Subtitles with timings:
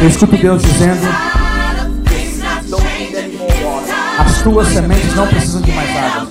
[0.00, 1.06] Eu escuto Deus dizendo:
[4.18, 6.30] as tuas sementes não precisam de mais água.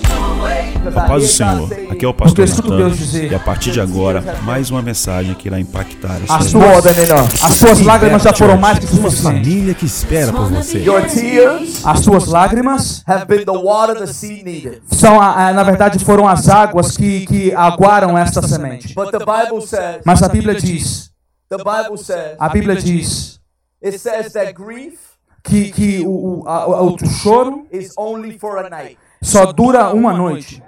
[0.96, 1.70] A paz do Senhor.
[1.92, 2.92] Aqui é o pastor Natan.
[3.30, 7.28] E a partir de agora, mais uma mensagem que irá impactar a As sua enough.
[7.44, 9.22] as tuas lágrimas já foram mais que Uma suficientes.
[9.44, 10.80] família que espera por você.
[10.80, 14.82] Your tears As tuas lágrimas have been the water the seed needed.
[14.90, 18.96] são, na verdade, foram as águas que, que aguaram esta semente.
[18.96, 21.12] But the Bible says, Mas a Bíblia diz,
[21.50, 23.39] the Bible says, a Bíblia diz
[23.82, 28.70] it says that grief que, que o, a- o, o choro is only for a
[28.70, 28.98] night.
[29.24, 30.62] só dura uma noite.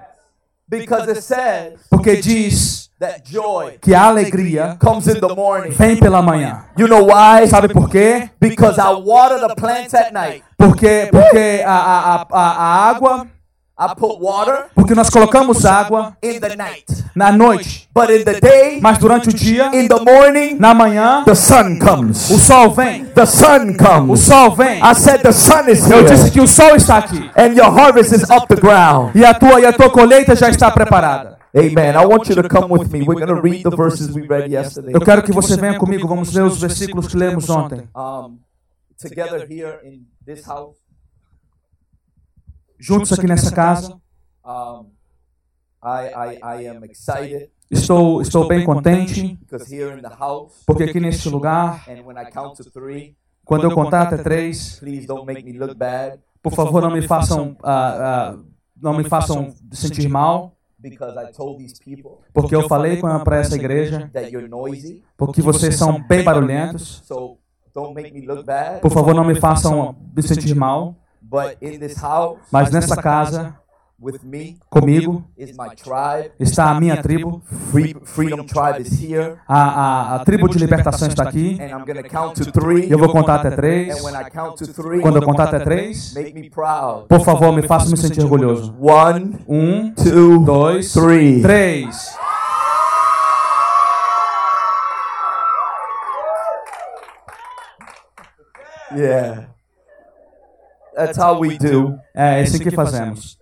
[0.67, 5.71] Because it says Porque diz that joy que a alegria comes in the morning.
[5.71, 6.65] vem pela manhã.
[6.77, 7.45] You know why?
[7.47, 8.29] Sabe por quê?
[8.39, 10.43] Because I water the plants at night.
[10.57, 13.27] Porque, porque a, a, a, a água,
[14.75, 16.85] porque nós colocamos água in the night.
[17.15, 21.23] na noite, But in the day, mas durante o dia, in the morning, na manhã,
[21.25, 22.17] the sun o comes.
[22.17, 23.05] sol vem.
[23.05, 23.75] The sun
[24.09, 24.79] O sol vem.
[24.81, 26.31] I said the sun is Eu disse here.
[26.31, 27.29] que o sol está aqui.
[27.35, 29.11] And your harvest is up the ground.
[29.15, 31.37] E a tua, e a tua colheita já está preparada.
[31.53, 31.93] Amen.
[31.95, 32.99] I want you to come with me.
[33.05, 34.93] We're going to read the verses we read yesterday.
[34.93, 36.07] Eu quero que você venha comigo.
[36.07, 37.89] Vamos ler os versículos que lemos ontem.
[39.01, 40.77] Together here in this house.
[42.81, 43.95] Juntos aqui nessa casa.
[45.83, 50.83] I, I, I am excited Estou, estou bem contente, because here in the house, porque
[50.83, 53.15] aqui neste lugar, and when I count to three,
[53.45, 57.01] quando eu contar até três, please don't make me look bad por favor, não me
[57.01, 58.39] façam, ah, ah,
[58.75, 63.55] não me façam sentir mal, because I told these people porque eu falei para essa
[63.55, 65.01] igreja, that you're noisy.
[65.15, 67.01] porque vocês são bem barulhentos.
[67.05, 67.37] So
[67.73, 68.81] don't make me look bad.
[68.81, 70.97] Por favor, não me façam me sentir mal.
[71.31, 73.55] But in this house, Mas nessa casa,
[73.97, 76.31] with me, comigo, is my tribe.
[76.37, 77.41] está a minha tribo.
[77.71, 79.37] Free, Freedom Tribe is here.
[79.47, 81.57] A, a, a tribo de libertação está aqui.
[81.61, 82.91] And I'm going to count to three.
[82.91, 83.97] Eu vou contar até três.
[83.97, 87.07] And when I count to three, Quando eu contar até três, make me proud.
[87.07, 88.75] por favor, me faça me sentir orgulhoso.
[88.77, 91.41] One, Um, two, dois, three.
[91.41, 92.13] três.
[98.95, 99.50] Yeah.
[100.95, 101.97] That's how we do.
[102.13, 103.37] É assim que fazemos.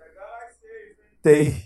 [1.21, 1.63] They,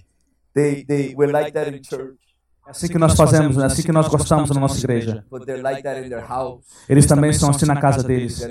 [0.53, 2.17] they, they, we're like that in church,
[2.65, 5.23] É assim que nós fazemos, é assim que nós gostamos na nossa igreja.
[5.29, 6.63] but they're like that in their house.
[6.89, 8.41] Eles também são assim na casa deles.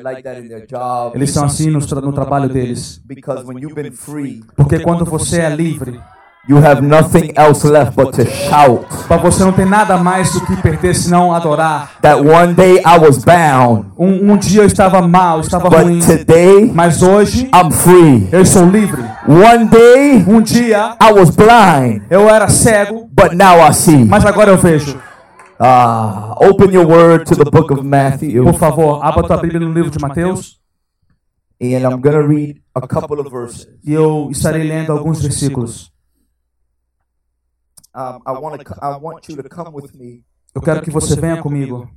[1.15, 3.00] Eles são assim no, tra- no trabalho deles.
[3.04, 5.99] Because when you've been free, Porque quando você é livre,
[6.49, 8.85] you have nothing else left but to shout.
[9.07, 11.93] para você não tem nada mais do que perder senão adorar.
[12.03, 16.07] That one day I was bound, Um, um dia eu estava mal, estava ruim, but
[16.19, 18.29] today mas hoje I'm free.
[18.33, 19.03] eu sou livre.
[19.29, 24.05] One day Um dia I was blind, eu era cego, but now I see.
[24.05, 24.99] mas agora eu vejo.
[25.65, 29.73] Ah, open your word to the book of Matthew, Por favor, abra tua Bíblia no
[29.73, 30.61] livro de Mateus
[31.63, 33.69] and I'm going to read a couple of verses.
[33.85, 35.92] e eu estarei lendo alguns versículos.
[37.95, 38.79] Um, I want to.
[38.81, 40.25] I want you to come with me.
[40.55, 41.91] Eu quero que você venha comigo.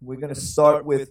[0.00, 1.10] We're going to start with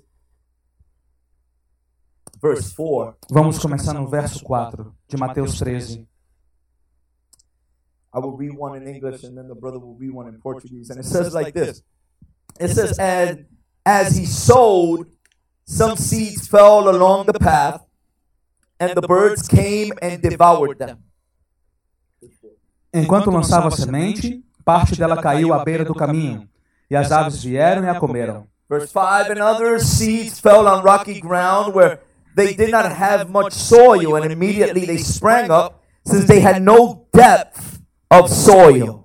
[2.39, 3.15] verse four.
[3.31, 6.07] Vamos começar no verso 4 de Mateus 13.
[8.13, 10.91] I will read one in English, and then the brother will read one in Portuguese,
[10.91, 11.81] and it says like this.
[12.59, 13.47] It says, "And
[13.83, 15.07] as he sowed,
[15.65, 17.81] some seeds fell along the path,
[18.79, 21.03] and the birds came and devoured them."
[22.93, 26.47] Enquanto lançava a semente, parte dela caiu à beira do caminho,
[26.89, 28.45] e as aves vieram e a comeram.
[28.69, 31.99] Verse 5 And other seeds fell on rocky ground where
[32.35, 37.05] they did not have much soil, and immediately they sprang up, since they had no
[37.13, 39.03] depth of soil.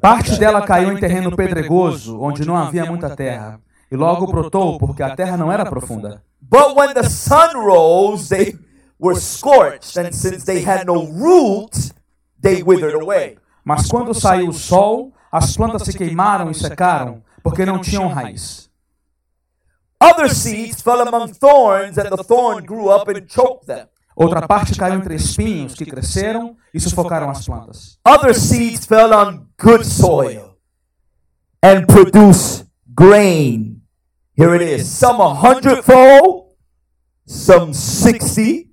[0.00, 3.60] Parte dela caiu em terreno pedregoso, onde não havia muita terra,
[3.90, 6.22] e logo brotou, porque a terra não era profunda.
[6.40, 8.58] But when the sun rose, they
[8.98, 11.92] were scorched, and since they had no root,
[12.46, 13.36] they withered away.
[13.64, 18.70] Mas quando saiu o sol, as plantas se queimaram e secaram, porque não tinham raiz.
[20.00, 23.88] Other seeds fell among thorns, and the thorn grew up and choked them.
[24.14, 27.98] Outra parte caiu entre espinhos que cresceram e sufocaram as plantas.
[28.06, 30.56] Other seeds fell on good soil
[31.62, 33.82] and produced grain.
[34.34, 34.86] Here it is.
[34.86, 36.52] Some a hundredfold,
[37.26, 38.70] some sixty,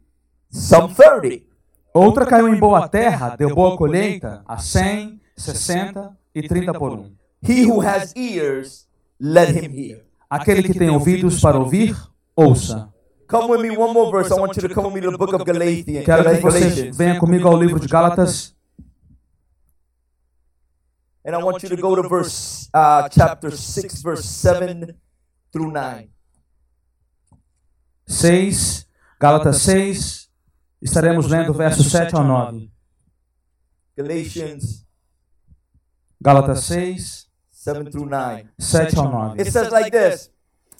[0.50, 1.46] some thirty.
[1.94, 7.12] Outra caiu em boa terra, deu boa colheita, a 100, 60 e 30 por um.
[7.48, 8.88] He who has ears,
[9.20, 10.06] let him hear.
[10.30, 11.96] Aquele que tem ouvidos para ouvir,
[12.36, 12.92] ouça.
[13.28, 14.34] Come with me one more verse.
[14.34, 16.06] I want you to come with me to the book of Galatians.
[16.06, 18.54] Quero que você venha comigo ao livro de Gálatas,
[21.26, 24.94] And I want you to go to verse uh, chapter 6, verse 7
[25.54, 26.10] through 9.
[28.06, 28.86] 6,
[29.22, 30.23] Gálatas 6,
[30.84, 32.70] estaremos lendo versos 7 ao 9.
[33.96, 34.84] Galatians
[36.24, 38.50] Gálatas 6, 7 through 9.
[38.58, 39.42] 7 ao 9.
[39.42, 40.30] It says like this.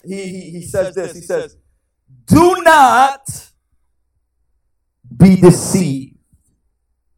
[0.02, 1.14] He, he, he says this.
[1.14, 1.58] He says,
[2.26, 3.22] Do not
[5.04, 6.16] be deceived.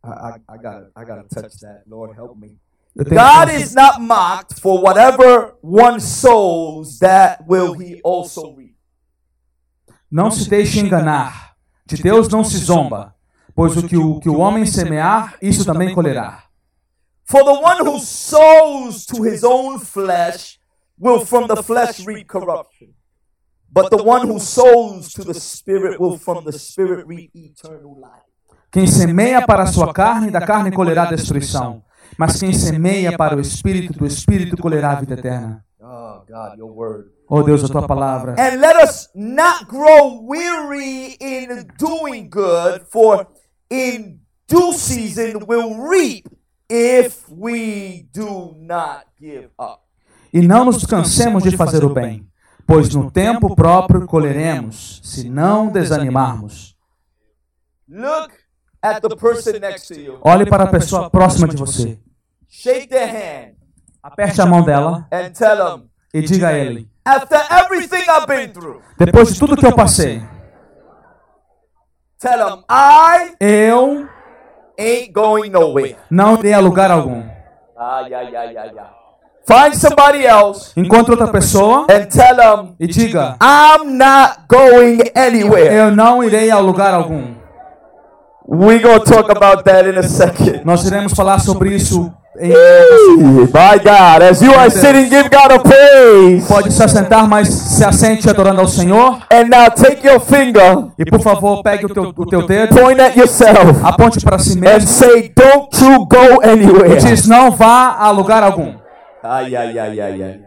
[0.03, 1.83] I, I, I gotta I gotta touch that.
[1.87, 2.59] Lord help me.
[2.97, 8.77] God is not mocked for whatever one sows, that will he also reap.
[10.11, 11.46] Não se deixe enganar.
[11.87, 13.15] De Deus não se zomba,
[13.55, 16.43] pois o que o, que o homem semear, isso também colherá.
[17.25, 20.59] For the one who sows to his own flesh
[21.01, 22.89] will from the flesh reap corruption.
[23.71, 28.27] But the one who sows to the Spirit will from the Spirit reap eternal life.
[28.71, 31.83] Quem semeia para a sua carne, da carne colherá destruição.
[32.19, 35.66] Mas quem semeia para o Espírito, do Espírito colherá a vida eterna.
[35.89, 37.13] Oh, God, your word.
[37.31, 38.35] Oh Deus, a tua palavra.
[38.37, 43.29] And let us not grow weary in doing good, for
[43.71, 44.19] in
[44.49, 46.27] due season we'll reap
[46.69, 49.83] if we do not give up.
[50.33, 52.27] E não nos cansemos de fazer o bem,
[52.67, 56.77] pois no tempo próprio colheremos, se não desanimarmos.
[57.89, 58.33] Look
[58.83, 60.19] at the person next to you.
[60.21, 61.97] Olhe para a pessoa próxima de você.
[62.49, 63.56] Shake their hand
[64.07, 65.83] Aperte a mão dela and tell them,
[66.15, 70.23] e diga a ele: after everything I've been through, Depois de tudo que eu passei,
[72.21, 74.07] tell them, I eu
[74.79, 75.97] ain't going nowhere.
[76.09, 77.25] não irei a lugar algum.
[79.45, 85.75] Find somebody else Encontre outra pessoa and tell them, e diga: I'm not going anywhere.
[85.75, 87.35] Eu não irei a lugar algum.
[88.49, 90.65] We're going to talk about that in a second.
[90.65, 96.47] Nós iremos falar sobre isso My God, as you are sitting, give God a praise.
[96.47, 99.23] Pode se assentar, mas se assente adorando ao Senhor.
[99.33, 103.01] And now take your finger, E por favor, pegue o teu, o teu dedo, point
[103.01, 106.97] at yourself, aponte para si and mesmo say, Don't you go e anywhere.
[106.97, 108.75] diz: Não vá a lugar algum.
[109.23, 110.41] Ay, ay, ay, ay, ay.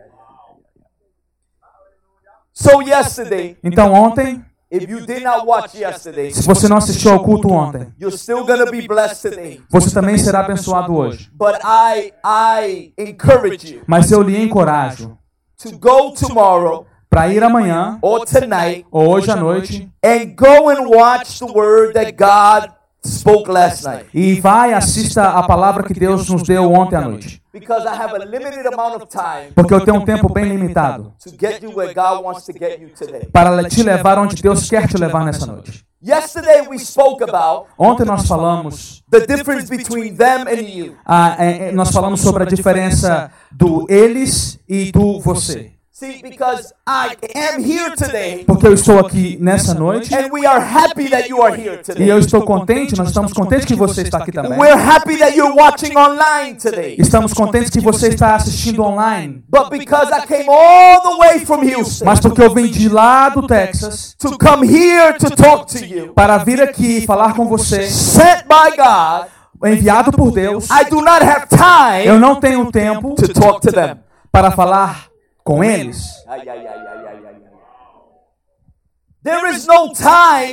[2.54, 7.24] So, yesterday, Então, ontem, if you did not watch yesterday, se você não assistiu ao
[7.24, 9.62] culto ontem, you're still going to be blessed today.
[9.70, 11.30] você também será abençoado hoje.
[11.34, 15.18] But I, I encourage you Mas eu lhe encorajo
[15.62, 20.88] to go tomorrow para ir amanhã or tonight ou hoje à noite and go and
[20.88, 22.72] watch the word that God
[23.06, 24.06] spoke last night.
[24.14, 27.39] e e assista a palavra que Deus nos deu ontem à noite.
[27.52, 31.14] Because I have a limited amount of time Porque eu tenho um tempo bem limitado
[31.24, 33.28] to get you where God wants to get you today.
[33.32, 35.84] para te levar onde Deus quer te levar nessa noite.
[36.02, 40.96] Yesterday we spoke about Ontem nós falamos the difference between them and you.
[41.06, 45.79] Ah, é, é, nós falamos sobre a diferença do eles e do você.
[46.00, 48.46] See, because I am here today.
[48.46, 50.16] Porque eu estou aqui nessa noite.
[50.16, 52.10] And we are happy that you are here e today.
[52.10, 54.58] eu estou contente, nós estamos contentes que você está aqui também.
[54.58, 56.96] We're happy that you're watching online today.
[56.98, 59.44] Estamos contentes que você está assistindo online.
[59.50, 63.28] But because I came all the way from Houston Mas porque eu vim de lá
[63.28, 67.90] do Texas to come here to talk to you, para vir aqui falar com você,
[67.90, 69.28] sent by God,
[69.70, 73.74] enviado por Deus, I do not have time eu não tenho tempo to talk to
[73.74, 73.98] them.
[74.32, 75.09] para falar
[75.50, 76.14] com eles.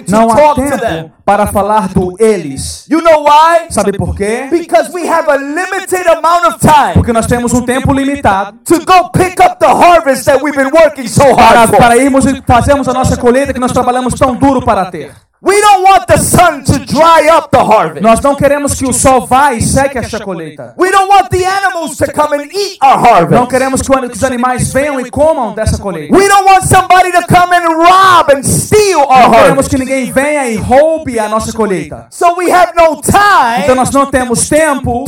[0.08, 0.78] Não há talk to them.
[0.78, 2.86] tempo para falar do eles.
[2.90, 3.66] You know why?
[3.68, 4.48] Sabe por quê?
[4.50, 8.78] Because we have a limited amount of time Porque nós temos um tempo limitado to
[8.84, 11.78] go pick up the harvest that we've been working so hard for.
[11.78, 15.12] para irmos e fazermos a nossa colheita que nós trabalhamos tão duro para ter.
[15.46, 18.02] We don't want the sun to dry up the harvest.
[18.02, 20.74] Nós não queremos que o sol vá e seque esta colheita.
[20.76, 23.30] We don't want the animals to come and eat our harvest.
[23.30, 26.12] Não queremos que os animais venham e comam dessa colheita.
[26.12, 29.70] We don't want somebody to come and rob and steal our Não queremos harvest.
[29.70, 32.08] que ninguém venha e roube a nossa colheita.
[32.10, 33.02] So we have no Então
[33.62, 35.04] time nós não temos tempo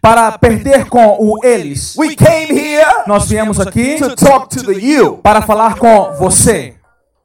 [0.00, 1.94] para perder com o eles.
[1.96, 5.18] We came here Nós viemos aqui to talk to the you.
[5.18, 6.74] para falar com você.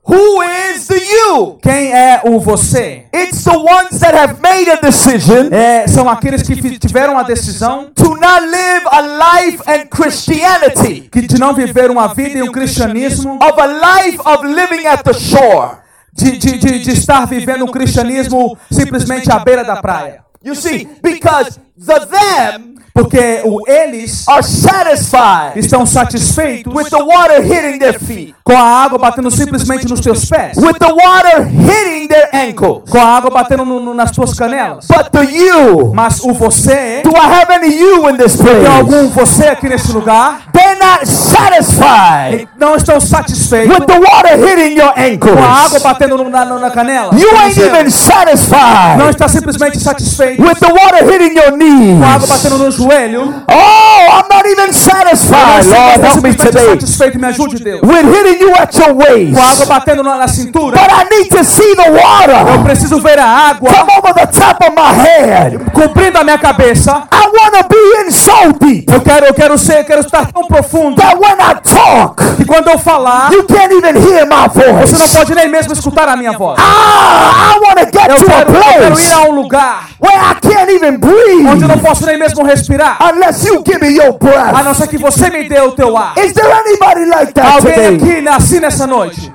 [0.03, 1.59] Who is the you?
[1.61, 3.05] Quem é o você?
[3.13, 7.91] It's the ones that have made a decision É, são aqueles que tiveram a decisão
[7.93, 12.51] to not live a life and Christianity que de não viver uma vida e um
[12.51, 15.81] cristianismo, of a life of living at the shore.
[16.13, 20.23] de, de, de, de estar vivendo um cristianismo simplesmente à beira da praia.
[20.43, 27.41] You see, because the them Porque o, eles are satisfied estão satisfeitos with the water
[27.41, 32.07] hitting their feet, com a água batendo simplesmente nos teus pés, with the water hitting
[32.07, 32.89] their ankles.
[32.89, 34.85] com a água batendo no- no- nas tuas canelas.
[34.87, 38.67] But the you, Mas o você, do I have any you in this tem place?
[38.67, 44.77] algum você aqui nesse lugar, They're not satisfied não estão satisfeitos with the water hitting
[44.77, 45.83] your com a água ankles.
[45.83, 47.13] batendo no- na, na canela.
[47.15, 52.07] You ain't even Não satisfied está simplesmente satisfeito with the water hitting your com a
[52.07, 52.29] água knees.
[52.29, 53.43] batendo no joelho.
[53.47, 55.65] Oh, I'm not even satisfied.
[55.65, 56.65] Lord, help me today.
[56.65, 57.81] satisfeito, me ajude Deus.
[57.81, 59.33] With hitting you at your waist.
[59.33, 60.77] Com a água batendo na, na cintura.
[60.77, 64.27] But I need to see the Eu water preciso ver a água come over the
[64.27, 65.59] top of my head.
[65.73, 67.07] cobrindo a minha cabeça.
[67.11, 70.31] I want to be in so deep Eu quero, eu quero ser, eu quero estar
[70.31, 74.47] tão profundo that when I talk, que quando eu falar, you can't even hear my
[74.49, 75.17] você não voice.
[75.17, 76.59] pode nem mesmo escutar a minha voz.
[76.59, 79.31] Ah, I want to get Eu to a quero, eu quero ir place a um
[79.35, 83.63] lugar where I can't even onde eu não breathe posso nem mesmo respirar, unless you
[83.65, 84.63] give me your a breath.
[84.63, 86.17] não ser que você me dê o teu ar.
[86.17, 87.95] Is there anybody like that Alguém today?
[87.95, 89.31] aqui nasci nessa noite.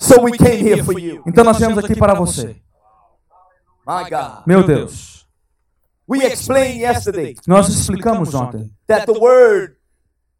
[0.00, 1.22] So we came here for you.
[1.26, 2.56] Então nós viemos aqui para você.
[3.86, 4.42] My God.
[4.46, 5.17] Meu Deus.
[6.08, 9.76] We explained yesterday Nós explicamos ontem that the word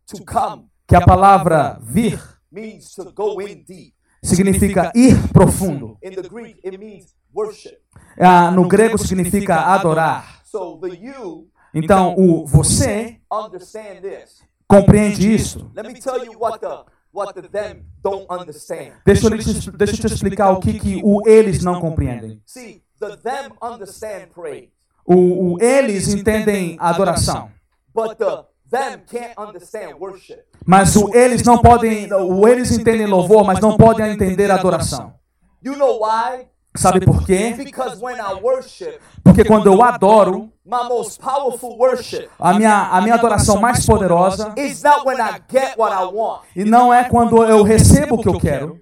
[0.06, 2.18] to come que a palavra vir
[2.50, 3.92] means to go in deep.
[4.22, 5.98] significa ir profundo.
[6.02, 7.78] In the Greek, it means worship.
[8.18, 10.40] Ah, no grego significa adorar.
[10.44, 14.42] So the you Então o você understand this.
[14.66, 15.70] compreende isso.
[15.76, 18.92] Let me tell you what the what the them don't understand.
[19.04, 22.40] Deixa eu, te, deixa eu te explicar o que, que o eles não compreendem.
[22.46, 24.70] See, the them understand praise,
[25.10, 27.48] O, o eles entendem a adoração,
[27.94, 30.44] but the them can't understand worship.
[30.66, 32.12] mas o eles não podem.
[32.12, 35.14] O eles entendem louvor, mas não podem entender a adoração.
[35.64, 36.46] You know why?
[36.76, 37.56] Sabe por quê?
[39.24, 40.52] Porque quando eu adoro,
[42.38, 46.42] a minha, a minha adoração mais poderosa is not when I get what I want.
[46.54, 48.78] e não é quando eu recebo o que eu quero.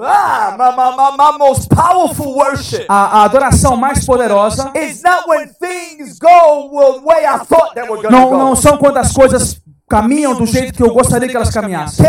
[0.00, 5.28] Ah, my, my, my, my most powerful worship A, a adoração mais poderosa is not
[5.28, 8.38] when things go the way I thought they were going to não, go.
[8.38, 12.04] não são quando as coisas caminham do jeito que eu gostaria que elas caminhassem.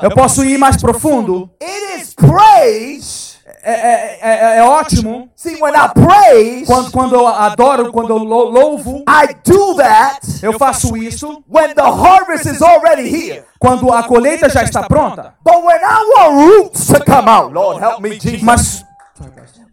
[0.00, 1.50] Eu posso ir mais profundo.
[1.60, 3.32] It is praise.
[3.64, 8.18] É, é, é, é ótimo See, when I praise, quando, quando eu adoro, quando eu
[8.18, 9.04] lou- louvo.
[9.08, 13.44] I do that Eu faço isso when the harvest is already here.
[13.60, 15.34] quando a colheita já está pronta.
[15.44, 18.42] But when I want roots to come out, Lord help me, Jesus.
[18.42, 18.84] Mas,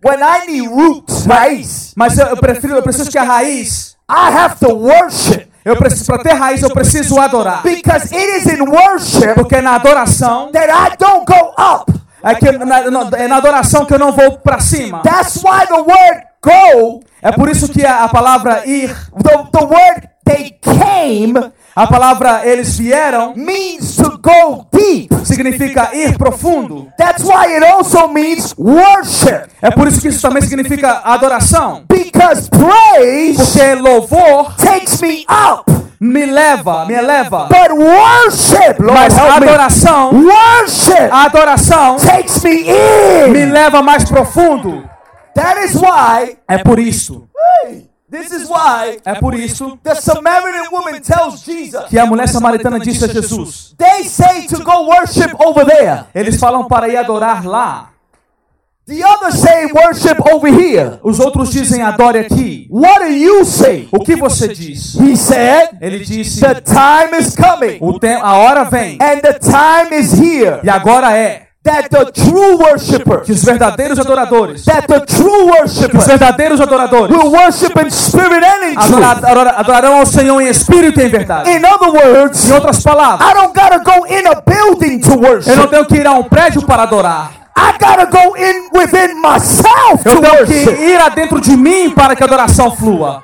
[0.04, 3.96] when I need roots, raiz, mas eu, eu prefiro, eu preciso que a raiz.
[4.10, 7.62] I have to worship Eu preciso para ter raiz, eu preciso adorar.
[7.64, 11.92] because it is in worship Porque na adoração that I don't go up.
[12.24, 15.00] É que na, na- é na adoração que eu não vou para cima.
[15.04, 18.90] That's why the word go, É por isso que a, a palavra ir,
[19.22, 21.34] the, the word they came,
[21.84, 25.10] a palavra eles vieram, means to go deep.
[25.24, 26.88] significa ir profundo.
[26.98, 29.50] That's why it also means worship.
[29.62, 31.84] É por isso que isso também significa adoração.
[31.88, 35.72] Because praise Porque louvor takes me up.
[36.02, 37.48] me leva, me eleva.
[37.50, 39.48] But worship, Lord Mas a help me.
[39.48, 43.52] adoração, Worship adoração takes me me in.
[43.52, 44.84] leva mais profundo.
[45.36, 47.29] That is why, É por isso,
[48.10, 52.80] this is why é por isso the Samaritan woman tells Jesus, que a mulher samaritana
[52.80, 56.06] disse a Jesus: they say to go worship over there.
[56.14, 57.90] Eles falam para ir adorar lá.
[58.88, 61.00] The others say worship over here.
[61.04, 62.68] Os outros dizem adore aqui.
[62.72, 63.88] What do you say?
[63.92, 64.96] O que você diz?
[64.96, 69.34] He said, Ele disse: the time is coming o tem, a hora vem and the
[69.34, 74.88] time is here e agora é that the true que worshipers, os verdadeiros adoradores, that
[74.88, 79.04] the true que os worshipers verdadeiros adoradores will worship in spirit and in truth.
[79.04, 81.50] adora- adorarão ao Senhor em espírito e em verdade.
[81.52, 85.16] In other words, Em outras palavras, I don't gotta go in a building to eu
[85.22, 85.68] não worship.
[85.70, 87.32] tenho que ir a um prédio para adorar.
[87.58, 90.82] I gotta go in within myself to Eu tenho que worship.
[90.82, 93.22] ir adentro de mim para que a adoração flua.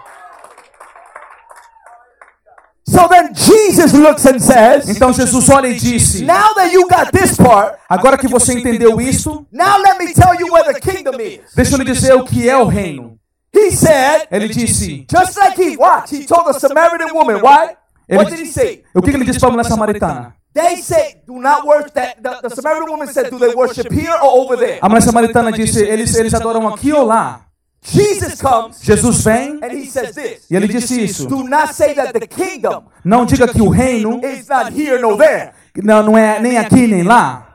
[2.95, 7.11] So then Jesus looks and says, Então Jesus olha e disse: Now that you got
[7.11, 11.19] this part, Agora que você entendeu isso, now let me tell you where the kingdom
[11.19, 11.41] is.
[11.53, 13.19] deixa eu lhe dizer o que é o reino.
[13.53, 17.75] He said, Ele disse: just like he watch, he told the Samaritan woman, why?
[18.07, 18.83] What did he say?
[18.93, 20.33] O que que ele disse para a mulher samaritana?
[20.53, 22.23] They say, do not worship that.
[22.23, 24.79] The, the Samaritan woman said, do they worship here or over there?
[24.81, 27.44] A mulher samaritana disse: Eles, eles adoram aqui ou lá?
[27.87, 31.27] Jesus, comes, Jesus vem and he says this, e ele disse isso.
[31.27, 35.17] Do not say that the kingdom não diga que o reino is not here nor
[35.17, 35.51] there.
[35.83, 37.47] Não, não é nem aqui nem lá.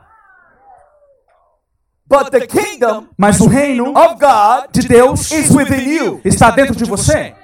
[2.07, 6.21] But the kingdom Mas o reino of God de Deus is within you.
[6.23, 7.35] está dentro de você.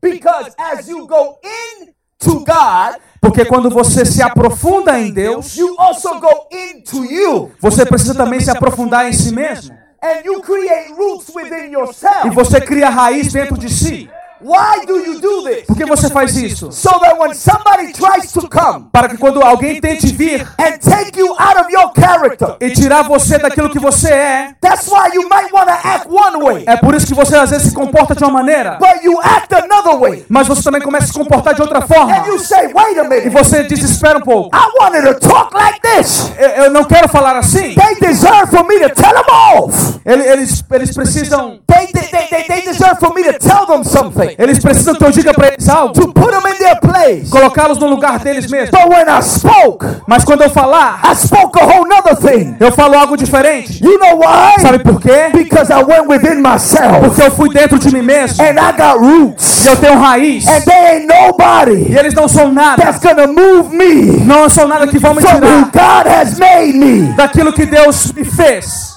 [0.00, 5.74] Because as you go in into God, Porque quando você se aprofunda em Deus, you
[5.78, 7.52] also go into you.
[7.60, 9.74] você precisa também se aprofundar em si mesmo.
[10.02, 12.26] And you create roots within yourself.
[12.26, 14.10] E você cria raiz dentro de si.
[14.42, 15.64] Why do you do this?
[15.66, 16.70] Por que você faz isso?
[16.72, 21.18] So that when somebody tries to come Para que quando alguém tente vir and take
[21.18, 25.22] you out of your character, e tirar você daquilo que você é, that's why you
[25.28, 28.14] might want to act one way, é por isso que você às vezes se comporta
[28.14, 30.24] de uma maneira, but you act another way.
[30.28, 32.12] mas você também começa a se comportar de outra forma.
[32.16, 34.50] And you say, wait a E minute, você desespera um pouco.
[34.56, 36.30] I wanted to talk like this.
[36.38, 37.74] Eu, eu não quero falar assim.
[37.74, 40.00] They deserve for me to tell them off.
[40.04, 44.31] Ele- Eles, eles precisam, they, they, they, they deserve for me to tell them something,
[44.38, 47.30] eles precisam que eu diga para eles algo, to put them in their place.
[47.30, 48.70] colocá-los no lugar deles mesmos.
[48.70, 52.56] But when I spoke, Mas quando eu falar, I spoke a whole nother thing.
[52.60, 53.82] eu falo algo diferente.
[53.82, 54.60] You know why?
[54.60, 55.30] Sabe por quê?
[55.32, 58.42] Because I went within myself Porque eu fui dentro de mim mesmo.
[58.44, 59.64] and I got roots.
[59.64, 60.46] E eu tenho raiz.
[60.48, 62.82] And there ain't E nobody eles não são nada.
[62.82, 66.38] that's gonna move me Não são nada que vão me from who tirar God has
[66.38, 67.12] made me.
[67.14, 68.96] daquilo que Deus me fez.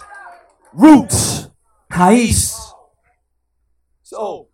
[0.77, 1.49] Roots.
[1.89, 2.53] Raiz.
[4.03, 4.44] So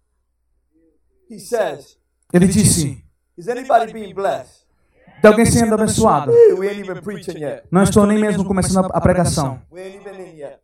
[1.31, 1.97] he says,
[2.33, 3.03] Ele disse:
[3.37, 4.61] Is anybody being blessed?
[5.21, 6.31] de alguém sendo abençoado.
[6.57, 7.63] We ain't even preaching yet.
[7.71, 9.61] Não estou nem mesmo começando a pregação.
[9.71, 10.57] We ain't even in yet.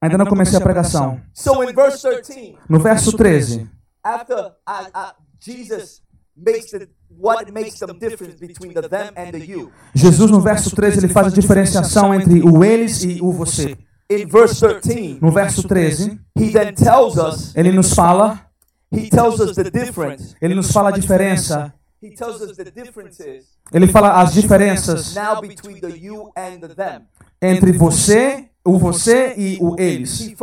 [0.00, 1.20] Ainda não comecei a pregação.
[1.32, 3.68] So in verse 13, No verso 13,
[4.02, 6.02] after I, I, Jesus
[6.36, 9.70] makes the what makes the difference between the them and the you.
[9.94, 13.76] Jesus no verso 13 ele faz a diferenciação entre o eles e o você.
[14.10, 18.40] In verse 13, No verso 13, he then tells us, ele nos fala,
[18.92, 20.34] he tells us the difference.
[20.40, 21.72] ele nos fala a diferença,
[22.02, 26.74] He tells us the differences ele fala as diferenças now between the you and the
[26.74, 27.02] them.
[27.40, 30.34] entre você, o você e o eles.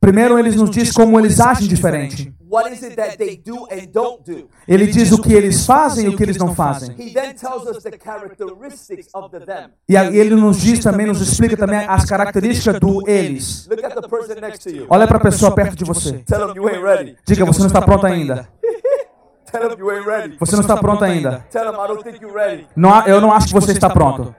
[0.00, 2.32] Primeiro ele nos diz como eles agem diferente.
[2.50, 4.48] What is it that they do and don't do?
[4.66, 6.90] Ele diz o que eles fazem e o que eles não fazem.
[6.98, 9.70] He then tells us the characteristics of the them.
[9.88, 13.68] E aí ele nos diz também, nos explica também as características do eles.
[13.68, 14.86] Look at the person next to you.
[14.88, 16.18] Olha para a pessoa perto de você.
[16.24, 17.16] Tell him you ain't ready.
[17.26, 18.48] Diga, você não está pronto ainda.
[19.50, 20.36] Tell him you ain't ready.
[20.38, 21.44] Você não está pronto ainda.
[21.50, 22.66] Tell him I don't think you're ready.
[22.74, 24.34] Não, eu não acho que você está pronto.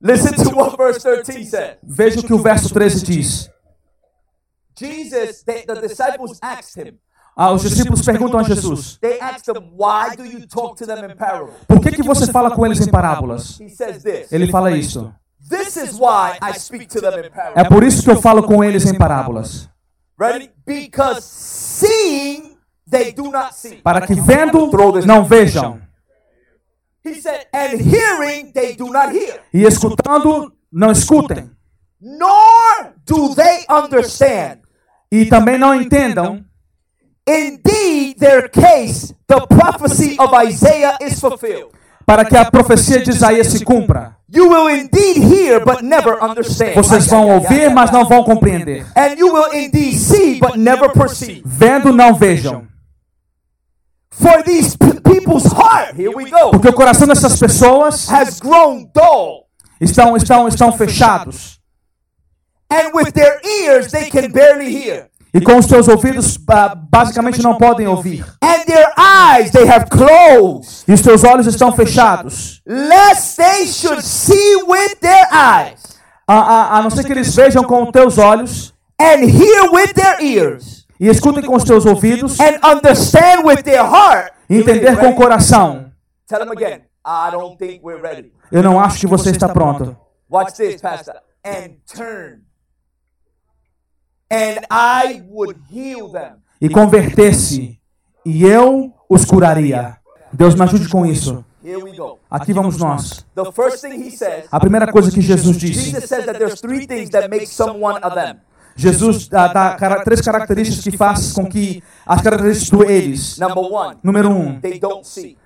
[0.00, 1.76] Listen to what verse 13 says.
[1.82, 3.50] Veja o que o verso 13 diz.
[4.78, 6.98] Jesus, they, the disciples asked him.
[7.36, 11.04] Ah, os discípulos perguntam a Jesus: They asked him, why do you talk to them
[11.04, 11.54] in parables?
[11.66, 13.60] Por que, que você fala com eles em parábolas?
[13.60, 14.32] He says this.
[14.32, 15.12] Ele fala isso.
[15.48, 18.62] This is why I speak to them in É por isso que eu falo com
[18.62, 19.68] eles em parábolas.
[20.18, 20.50] Ready?
[20.66, 22.56] Because seeing,
[22.90, 23.76] they do not see.
[23.82, 24.70] Para que vendo,
[25.06, 25.80] não vejam.
[27.08, 29.40] He said, and hearing, they do not hear.
[29.52, 31.50] E escutando, não escutem.
[32.00, 34.58] Nor do they understand.
[35.10, 36.44] E também não entendam.
[37.26, 41.72] Indeed, their case, the prophecy of Isaiah is fulfilled.
[42.06, 44.16] Para que a profecia de Isaías se cumpra.
[44.30, 46.74] You will indeed hear, but never understand.
[46.74, 48.86] Vocês vão ouvir, mas não vão compreender.
[48.96, 51.42] And you will indeed see, but never perceive.
[51.44, 52.66] Vendo, não vejam.
[54.20, 59.46] For these people's heart, here we go, Porque o coração dessas pessoas has grown dull.
[59.80, 61.58] estão, estão, estão fechados.
[62.70, 65.08] And with their ears, they can barely hear.
[65.32, 66.36] E com os seus ouvidos,
[66.90, 68.24] basicamente, não podem ouvir.
[68.42, 70.84] And their eyes, they have closed.
[70.88, 72.60] E os seus olhos estão fechados.
[72.66, 75.78] Lest they should see with their eyes
[76.26, 79.94] A, a, a não ser que eles vejam com os teus olhos and hear with
[79.94, 84.32] their ears e escutem com os teus ouvidos and understand with their heart.
[84.48, 85.92] entender com o coração.
[86.26, 86.82] Tell them again.
[87.04, 88.32] I don't think we're ready.
[88.50, 89.96] Eu não acho que você está pronto.
[90.30, 91.14] Watch this, Pastor.
[91.44, 92.42] And turn.
[94.30, 96.42] And I would heal them.
[96.60, 97.80] E converter-se,
[98.26, 99.96] e eu os curaria.
[100.32, 101.44] Deus me ajude com isso.
[102.30, 103.24] Aqui vamos nós.
[104.50, 105.94] A primeira coisa que Jesus disse.
[108.78, 113.38] Jesus dá, dá cara- três características que faz com que as características do eles.
[114.02, 114.60] Número um,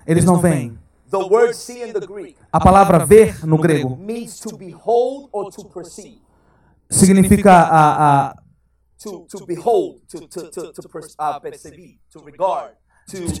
[0.05, 0.77] eles não veem.
[1.09, 5.51] The word see in the Greek A palavra ver no grego means to behold or
[5.51, 6.19] to perceive.
[6.89, 8.35] significa a, a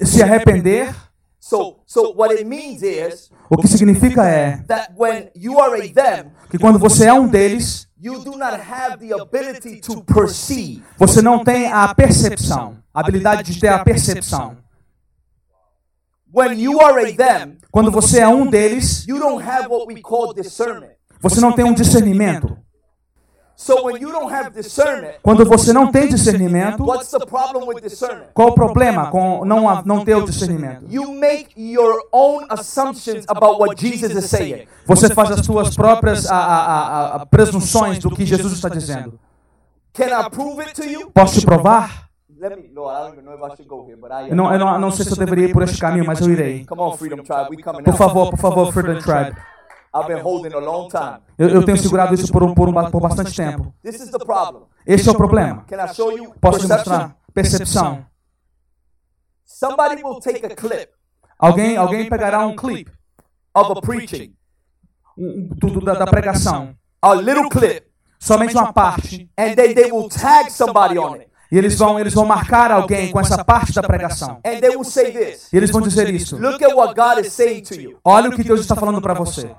[0.05, 0.93] se arrepender.
[1.39, 5.93] so, so what it means is O que significa é that when you are a
[5.93, 10.83] them, que quando você é um deles, you do not have the ability to perceive.
[10.97, 14.57] você não tem a percepção, a habilidade de ter a percepção.
[16.33, 20.01] When you are a them, Quando você é um deles, you don't have what we
[20.01, 20.91] call discernment.
[21.21, 22.47] você não tem um discernimento.
[22.47, 22.61] So when you don't have discernment,
[25.21, 28.27] Quando você não tem discernimento, what's the problem with discernment?
[28.33, 30.85] qual o problema com não, não ter o discernimento?
[30.89, 34.67] You make your own assumptions about what Jesus is saying.
[34.85, 39.19] Você faz as suas próprias a- a- a- a- presunções do que Jesus está dizendo.
[39.93, 41.11] Can I prove it to you?
[41.11, 42.09] Posso te provar?
[42.39, 42.69] Let me.
[42.75, 44.59] Lord, I don't even know if I should go here, but I Eu não, eu
[44.59, 46.65] não, eu não sei se eu deveria ir por este caminho, mas eu irei.
[46.65, 49.37] Come on, Freedom Tribe, we coming Por favor, por favor, Freedom Tribe.
[49.95, 51.19] I've been holding a long time.
[51.37, 53.73] Eu, eu tenho segurado isso por, um, por, um, por bastante tempo.
[53.83, 54.63] This is the problem.
[54.87, 55.63] Este é o problema.
[55.67, 56.93] Can I show you Posso te perception?
[56.93, 57.17] mostrar?
[57.33, 58.05] Percepção.
[59.45, 60.89] Somebody will take a clip
[61.37, 62.91] Alguém, alguém pegará um clipe
[63.53, 64.33] of a preaching,
[65.17, 67.85] um, um, do- da, da pregação, a little clip,
[68.19, 71.27] somente uma parte, and they, they will tag somebody on it.
[71.51, 74.39] e eles vão, eles vão marcar alguém com essa parte da pregação.
[74.45, 75.51] And they will say this.
[75.51, 76.37] E eles vão dizer isso.
[76.37, 77.99] Look at what God is saying to you.
[78.03, 79.53] Olha o que Deus está falando para você.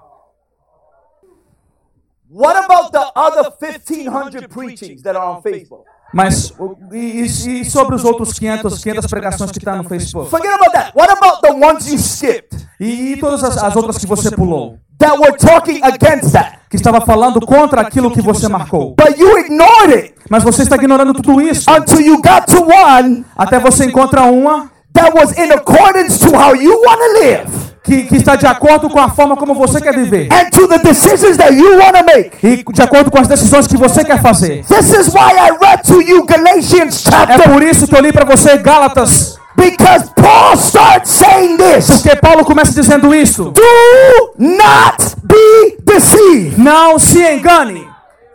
[2.34, 5.84] What about the other 1,500 preachings that are on Facebook?
[6.12, 6.52] Mas
[6.92, 10.28] e, e- e sobre os outros 500, 500 pregações que está no Facebook?
[10.30, 10.92] Forget about that.
[10.96, 14.78] What about the ones you skipped E, e todas as, as outras que você pulou?
[14.98, 16.58] that were talking against that?
[16.68, 18.96] Que estava falando contra aquilo que você marcou.
[18.96, 21.70] But you ignored it Mas você está ignorando tudo isso.
[21.70, 26.54] until you got to one Até você encontra uma that was in accordance to how
[26.56, 29.94] you want to live que, que está de acordo com a forma como você quer
[29.94, 30.28] viver.
[30.32, 32.30] and to the decisions that you want to make.
[32.42, 34.64] E de acordo com as decisões que você quer fazer.
[34.64, 38.12] This is why I read to you Galatians É chapter por isso que eu li
[38.12, 39.38] para você Gálatas.
[39.56, 41.86] because Paul starts saying this.
[41.86, 43.52] Porque Paulo começa dizendo isso.
[43.52, 46.58] Do not be deceived.
[46.60, 47.86] Não se engane.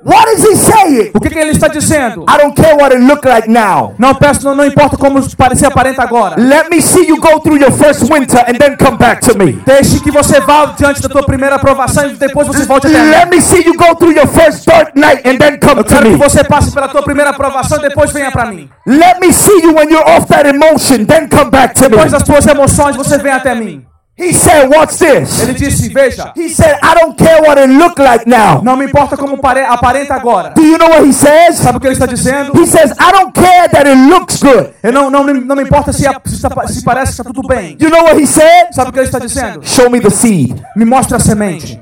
[0.09, 1.11] What is he saying?
[1.13, 2.23] O que, que ele está dizendo?
[2.27, 3.93] I don't care what it look like now.
[3.99, 6.35] Não peço, não, não importa como parecer aparenta agora.
[6.41, 9.61] Let me see you go through your first winter and then come back to me.
[9.67, 13.09] Deixe que você vá diante da tua primeira aprovação e depois você volte até mim.
[13.11, 15.93] Let me see you go through your first dark night and then come Eu to
[15.93, 16.17] quero que me.
[16.17, 18.67] você passe pela tua primeira aprovação e depois venha para mim.
[18.87, 22.11] Let me see you when you're off that emotion, then come back to Depois me.
[22.11, 23.85] das tuas emoções você vem até mim.
[24.19, 25.41] He said, What's this?
[25.43, 28.61] Ele disse, veja, He said, I don't care what it look like now.
[28.61, 30.49] não me importa como pare- aparenta agora.
[30.49, 31.57] Do you know what he says?
[31.57, 32.51] Sabe o que ele está dizendo?
[32.59, 34.73] He says, I don't care that it looks good.
[34.83, 36.35] Eu não, não, não me importa se, a- se,
[36.73, 37.77] se parece que está tudo bem.
[37.79, 38.73] You know what he said?
[38.73, 39.65] Sabe o que ele está dizendo?
[39.65, 40.61] Show me the seed.
[40.75, 41.81] Me mostra a semente.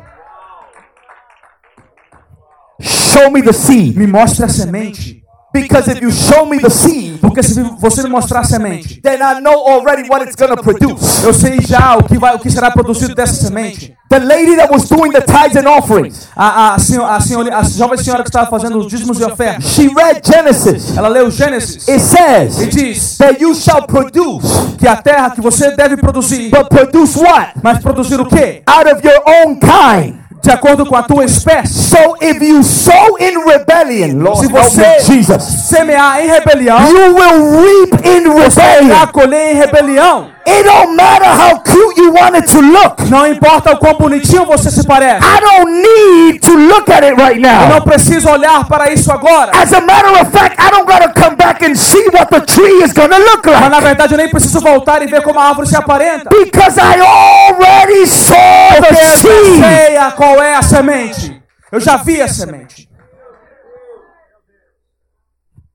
[2.80, 3.97] Show me the seed.
[3.97, 5.23] Me mostra a semente.
[5.62, 9.20] Because if you show me the seed, Porque se você me mostrar a semente, then
[9.22, 11.24] I know already what it's going to produce.
[11.24, 13.96] eu sei já o que, vai, o que será produzido dessa semente.
[14.10, 17.63] The lady that was doing the tithes and offerings, A, a, senho- a, senhora, a
[17.63, 20.96] jovem senhora que estava fazendo os dízimos e ofertas, she read Genesis.
[20.96, 25.41] ela leu Gênesis It e says diz that you shall produce, que a terra que
[25.41, 27.54] você deve produzir, but produce what?
[27.62, 28.62] mas produzir o quê?
[28.65, 30.15] Out of your own kind.
[30.41, 31.73] De acordo com a tua espécie.
[31.73, 37.62] So if you sow in rebellion, Lord, Se você Jesus, semear em rebelião, you will
[37.62, 39.08] reap in rebellion.
[39.12, 40.30] colher em rebelião.
[40.47, 43.04] It don't matter how cute you want it to look.
[43.10, 45.19] Não importa o quão bonitinho você se parece.
[45.21, 47.67] I don't need to look at it right Eu now.
[47.67, 49.52] não preciso olhar para isso agora.
[49.52, 52.82] As a matter of fact, I don't gotta come back and see what the tree
[52.82, 53.84] is gonna look Mas na like.
[53.84, 56.30] verdade eu nem preciso voltar e ver como a árvore se aparenta.
[56.30, 58.38] Because I already saw
[58.78, 59.63] Porque the eu já seed.
[59.65, 61.43] sei a- qual é a semente.
[61.71, 62.89] Eu já vi a semente.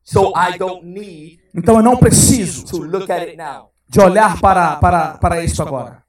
[0.03, 3.73] So I don't need Então eu não preciso to look at it now.
[3.89, 6.03] de olhar para, para, para isso agora.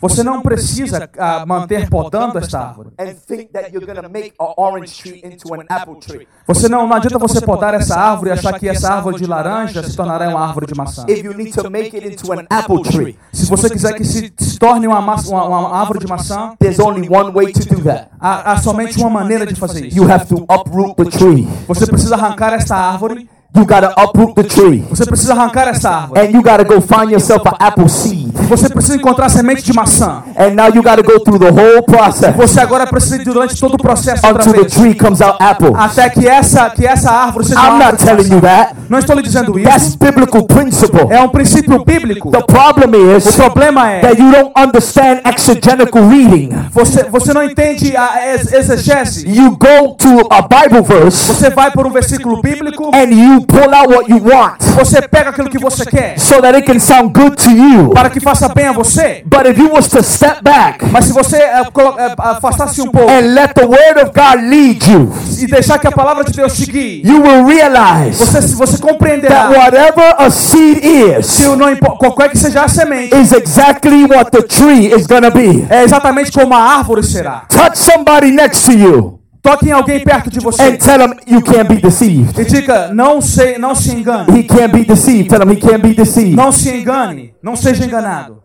[0.00, 2.90] Você não precisa ah, manter podando esta árvore.
[3.00, 6.28] and think that you're gonna make an orange tree into an apple tree.
[6.46, 9.82] Você não, não adianta você podar essa árvore e achar que essa árvore de laranja
[9.82, 11.04] se tornará uma árvore de maçã.
[11.08, 14.32] If you need to make it into an apple tree, Se você quiser que se,
[14.38, 17.82] se torne uma, maçã- uma, uma árvore de maçã, there's only one way to do
[17.82, 18.08] that.
[18.20, 19.96] há, há somente uma maneira de fazer isso.
[19.98, 21.48] You have to uproot the tree.
[21.66, 23.28] Você precisa arrancar esta árvore.
[23.56, 24.80] You gotta uproot the tree.
[24.90, 26.20] Você precisa arrancar esta árvore.
[26.20, 28.27] And you gotta go find yourself an apple seed.
[28.48, 30.22] Você precisa encontrar semente de maçã.
[30.36, 33.74] And now you gotta go through the whole process Você agora precisa ir durante todo
[33.74, 35.72] o processo until the tree comes out apple.
[35.74, 38.74] Até que essa, que essa árvore seja I'm not telling you that.
[38.88, 39.98] Não estou lhe dizendo That's isso.
[39.98, 41.06] biblical principle.
[41.10, 42.30] É um princípio bíblico.
[42.30, 46.50] The problem O is problema é that you don't understand exegetical reading.
[46.72, 49.26] você, você não entende a ex- exegese.
[49.28, 53.74] You go to a Bible verse Você vai por um versículo bíblico, and you pull
[53.74, 57.12] out what you want você pega aquilo que você quer, so that it can sound
[57.12, 57.88] good to you.
[57.90, 59.22] para que faça faça bem a você.
[59.24, 61.38] But if you was to step back Mas se você
[61.72, 65.78] colo- é, afastasse um pouco and let the word of God lead you, e deixar
[65.78, 70.14] que a palavra de Deus te guie, you will realize você, você that compreenderá whatever
[70.18, 74.86] a seed is se não qualquer que seja a semente, is exactly what the tree
[74.92, 75.66] is to be.
[75.68, 77.42] é exatamente como a árvore será.
[77.48, 81.42] Touch somebody next to you Toque em alguém perto de você and tell them you
[81.42, 82.38] can't be deceived.
[82.40, 84.40] e diga: não, se, não se engane.
[84.40, 85.28] He can't be deceived.
[85.28, 86.34] Tell him he can't be deceived.
[86.34, 87.34] Não se engane.
[87.42, 88.42] Não seja enganado.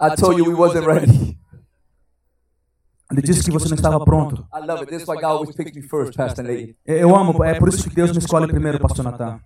[0.00, 1.38] I told you we wasn't ready.
[3.10, 4.46] Ele disse que você não estava pronto.
[4.52, 4.86] I love it.
[4.86, 6.76] This is why God always picks me first, Pastor Nate.
[6.84, 9.40] Eu amo, é por isso que Deus me escolhe primeiro, pastor Natan.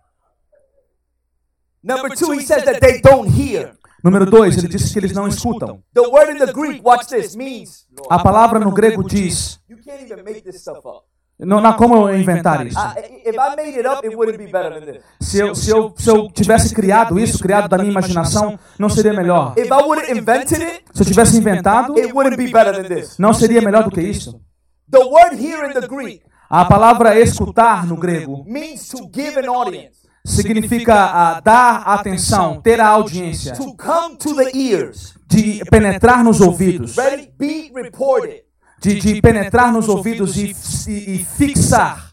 [1.83, 3.75] Number two, he says that they don't hear.
[4.03, 5.81] Número dois, ele disse que eles não escutam.
[5.93, 10.03] The word in the Greek, watch this, means A palavra no grego diz, you can't
[10.05, 11.05] even make this stuff up.
[11.41, 12.79] não há como eu inventar isso.
[12.79, 15.03] I, if I made it up, it wouldn't be better than this.
[15.21, 19.13] Se eu, se, eu, se eu tivesse criado isso, criado da minha imaginação, não seria
[19.13, 19.55] melhor.
[19.57, 22.85] If I would have invented it, Se eu tivesse inventado, it wouldn't be better than
[22.89, 23.19] this.
[23.19, 24.41] não seria melhor do que isso.
[24.91, 28.43] The word here in the Greek A palavra escutar no grego
[30.29, 35.15] significa ah, dar atenção, ter a audiência, to come to the ears.
[35.27, 37.33] de penetrar nos ouvidos, Ready?
[37.39, 38.43] Be reported.
[38.81, 40.55] de, de penetrar nos ouvidos e,
[40.89, 42.13] e, e fixar.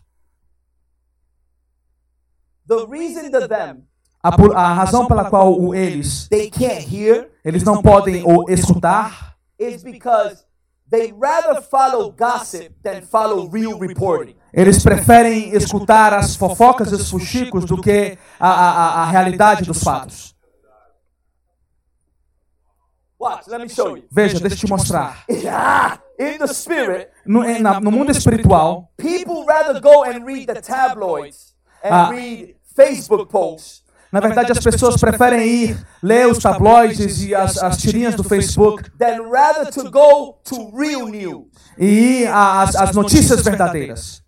[2.67, 3.83] The reason the them
[4.23, 9.35] A, por- a razão pela qual eles they can't hear eles não podem ou escutar
[9.59, 10.43] is because
[10.89, 14.35] they rather follow gossip than follow real reporting.
[14.55, 19.83] Eles preferem escutar as fofocas e os fuxicos do que a, a, a- realidade dos
[19.83, 20.33] fatos.
[23.19, 24.03] Watch, let me show you.
[24.11, 25.23] Veja, deixa eu te mostrar.
[26.17, 31.53] In the spirit, No, na- no mundo espiritual, people rather go and read the tabloids
[31.83, 32.09] and Ah.
[32.09, 37.77] read Facebook posts na verdade, as pessoas preferem ir ler os tabloides e as, as
[37.77, 41.47] tirinhas do Facebook than rather to go to real news.
[41.77, 44.23] e ir às notícias verdadeiras.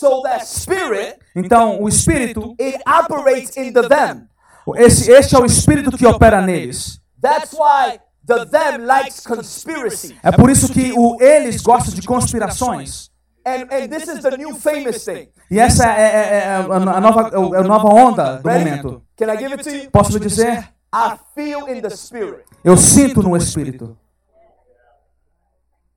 [0.00, 4.28] So that spirit, Então, o espírito, it operates in the them.
[4.76, 7.00] esse, este é o espírito que opera neles.
[7.22, 10.16] That's why the them likes conspiracy.
[10.22, 13.10] É por isso que o eles gostam de conspirações.
[13.46, 15.28] And, and this is the new famous thing.
[15.50, 18.64] E essa é, é- é a, a nova, é a nova onda do Ready?
[18.64, 19.02] momento.
[19.16, 19.90] Can I give it to you?
[19.90, 20.70] Posso lhe dizer?
[20.92, 22.44] I feel in the spirit.
[22.64, 23.96] Eu sinto no espírito.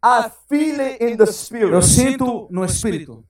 [0.04, 1.86] I feel it in the Eu spirit.
[1.86, 3.24] sinto no espírito.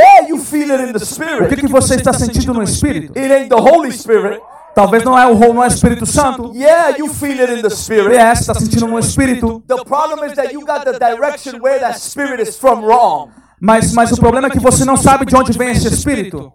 [0.00, 1.60] O que, spirit.
[1.60, 3.12] que você está sentindo no espírito?
[3.18, 4.40] It ain't the Holy Spirit.
[4.74, 6.52] Talvez não é o não é o Espírito Santo.
[6.54, 8.16] Yeah, you feel it in the spirit.
[8.16, 9.62] É, você está sentindo no espírito.
[9.66, 13.30] The problem is that you got the direction where that spirit is from wrong.
[13.60, 16.52] Mas, mas o problema é que você não sabe de onde vem esse espírito.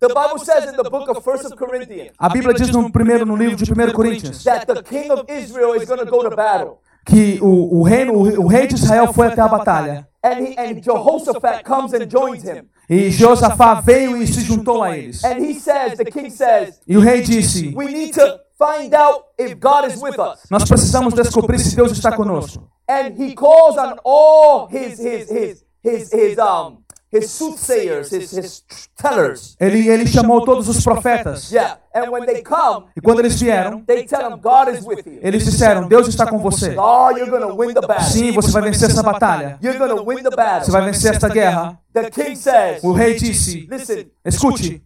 [0.00, 3.26] The Bible says in the book of First of Corinthians A Bíblia diz no primeiro
[3.26, 6.34] no livro de 1 Coríntios that the king of Israel is going to go to
[6.34, 6.78] battle.
[7.04, 10.08] que o, o, reino, o, o rei de Israel foi até a batalha.
[10.22, 12.68] And, he, and Jehoshaphat comes and joins him.
[12.88, 15.24] E Josafá veio e se juntou a eles.
[15.24, 19.24] And he says, the king says, E o rei disse: we need to find out
[19.38, 20.42] if God is with us.
[20.50, 22.68] Nós precisamos descobrir se Deus está conosco.
[22.86, 26.79] And he calls on all his his his his his um
[27.12, 28.62] his soothsayers, his his
[28.96, 29.56] tellers.
[29.58, 31.50] Ele, ele chamou todos os profetas.
[31.50, 31.78] Yeah.
[31.92, 35.18] And when they come, E quando eles vieram, they tell him God is with you.
[35.20, 36.76] eles disseram: Deus está com você.
[36.78, 38.04] Oh, you're gonna win the battle.
[38.04, 39.58] Sim, você vai vencer essa batalha.
[39.60, 40.64] You're gonna win the battle.
[40.64, 41.78] Você vai vencer esta guerra.
[41.92, 44.80] The king says, O rei disse: listen, Escute,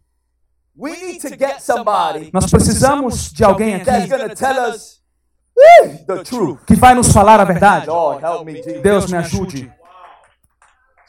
[0.75, 5.03] we need to get somebody nós precisamos de alguém that's aqui gonna tell us
[5.55, 6.59] woo, the truth.
[6.67, 7.87] que vai nos falar a verdade.
[7.87, 8.83] Lord, help me, Jesus.
[8.83, 9.71] Deus me ajude.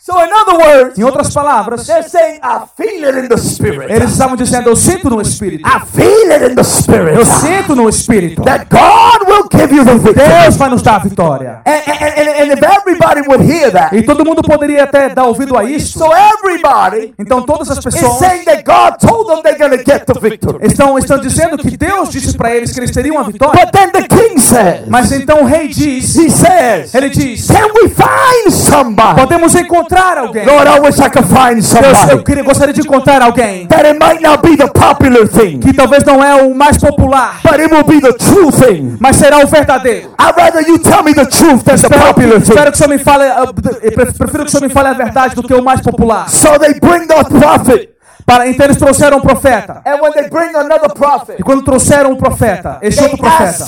[0.06, 3.92] So in other words, Em outras palavras, they're saying, I feel it in the spirit.
[3.92, 5.68] eles estavam dizendo: Eu sinto no espírito.
[5.68, 7.16] I feel it in the spirit.
[7.18, 8.44] Eu sinto no espírito.
[8.44, 10.30] that God will give you the victory.
[10.44, 11.62] Deus vai nos dar a vitória.
[11.66, 15.58] And, and, and, if everybody would hear that, E todo mundo poderia até dar ouvido
[15.58, 15.98] a isso.
[15.98, 20.06] so everybody Então todas as pessoas saying that God told them they're going to get
[20.06, 20.60] the victory.
[20.68, 23.60] estão, estão dizendo que Deus disse para eles que eles teriam a vitória.
[23.60, 27.70] But then the king says, Mas então o rei diz, he says, ele diz, can
[27.74, 29.20] we find somebody?
[29.20, 30.46] podemos encontrar alguém.
[30.46, 32.24] Lord, I wish I could find Deus, eu somebody.
[32.24, 36.04] queria, gostaria de encontrar alguém That it might not be the popular thing, que talvez
[36.04, 38.98] não é o mais popular, but it will be the true thing.
[39.00, 40.10] mas será o verdadeiro.
[40.20, 42.52] I'd rather you tell me the truth than the popular thing.
[42.52, 43.46] espero que o senhor me fale, ah,
[43.82, 46.30] eu prefiro que o senhor me fale a verdade do que o mais popular.
[46.30, 47.96] So they bring the prophet.
[48.26, 49.84] Para, então eles trouxeram um profeta.
[49.86, 53.66] And when they bring another prophet, E quando trouxeram um profeta, este outro profeta,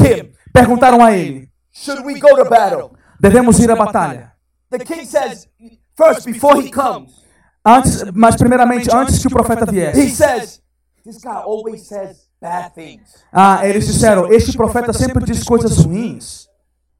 [0.51, 2.91] perguntaram a ele: should we go to battle?
[3.19, 4.31] devemos ir à batalha?
[4.71, 5.47] The king says,
[5.97, 7.11] First, before he comes,
[7.65, 10.61] Antes, mas primeiramente, antes que o profeta he viesse, says,
[11.03, 13.09] This guy always says bad things.
[13.31, 16.47] ah, eles disseram: Este profeta sempre diz coisas ruins.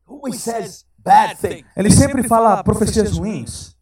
[0.08, 1.66] Always says bad things.
[1.76, 3.76] Ele sempre fala profecias ruins.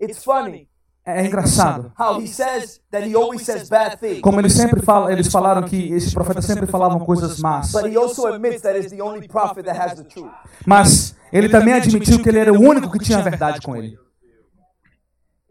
[0.00, 0.68] It's funny
[1.04, 1.92] É engraçado.
[1.98, 4.20] how he says that he always says bad things.
[4.20, 7.72] Como eles sempre falam, eles falaram que esse profeta sempre falavam coisas más.
[7.72, 10.30] But he also admits that it's the only prophet that has the truth.
[10.66, 13.98] Mas ele também admitiu que ele era o único que tinha a verdade com ele.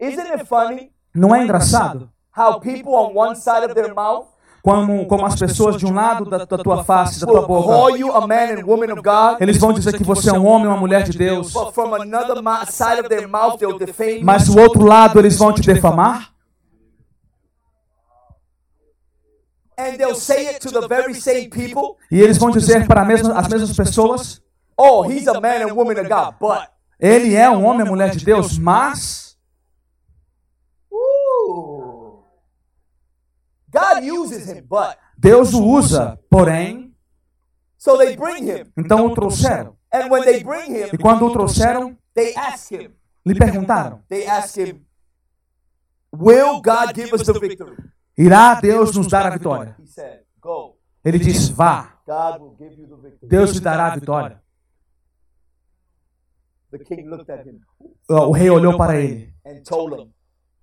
[0.00, 2.10] Isn't it funny Não é engraçado?
[2.36, 4.26] how people on one side of their mouth
[4.62, 8.12] Como, como as pessoas de um lado da, da tua face, da tua boca, you
[8.14, 10.74] a man and woman of God, eles vão dizer que você é um homem ou
[10.74, 11.54] uma mulher de Deus.
[14.22, 16.30] Mas do outro lado eles vão te defamar.
[19.78, 21.96] And they'll say it to the very same people.
[22.10, 24.42] E eles vão dizer para mesma- as mesmas pessoas:
[24.76, 28.10] Oh, he's a man and woman of God, but ele é um homem ou mulher
[28.10, 29.29] de Deus, mas
[33.72, 36.18] God uses him, but Deus o usa.
[36.30, 36.92] Porém,
[37.78, 38.66] so they bring him.
[38.76, 39.76] então o trouxeram.
[39.92, 42.92] And when they bring him, E quando o trouxeram, they ask him.
[43.24, 44.84] lhe perguntaram: They ask him,
[46.12, 47.76] Will God give us the victory?
[48.18, 49.76] Irá Deus nos dar a vitória?
[49.78, 50.76] He said, Go.
[51.04, 53.28] Ele disse: Vá, God will give you the victory.
[53.28, 54.42] Deus lhe dará a vitória.
[56.70, 57.60] The king looked at him
[58.08, 60.12] O rei olhou para ele and told him,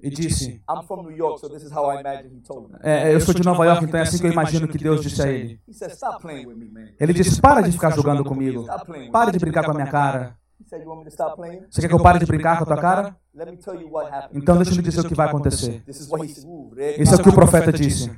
[0.02, 2.78] e disse: I'm from New York, so this is how I imagine he told him.
[2.84, 5.22] é, Eu sou de Nova York, então é assim que eu imagino que Deus disse
[5.22, 5.60] a ele.
[5.68, 6.88] He said, Stop playing with me, man.
[7.00, 8.66] Ele disse: Para de ficar jogando comigo.
[9.12, 10.38] Pare de brincar com a minha cara.
[10.60, 11.62] He said, You want me to stop playing?
[11.70, 13.16] Você quer que eu pare de brincar com a tua cara?
[13.36, 14.42] Let me tell you what happened.
[14.42, 15.82] Então deixa eu lhe dizer o que vai acontecer.
[15.86, 16.46] This is what he said.
[16.48, 17.02] Ooh, Rick.
[17.02, 18.10] Isso é o que o profeta disse.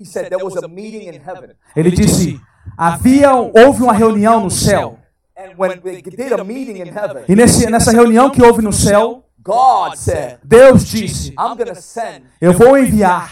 [0.00, 1.50] He said there was a meeting in heaven.
[1.76, 2.40] Ele disse:
[2.76, 4.98] havia, houve uma reunião no céu.
[5.36, 8.72] And when they did a meeting in heaven, E nesse, nessa reunião que houve no
[8.72, 13.30] céu, God said, Deus disse: I'm to send Eu vou enviar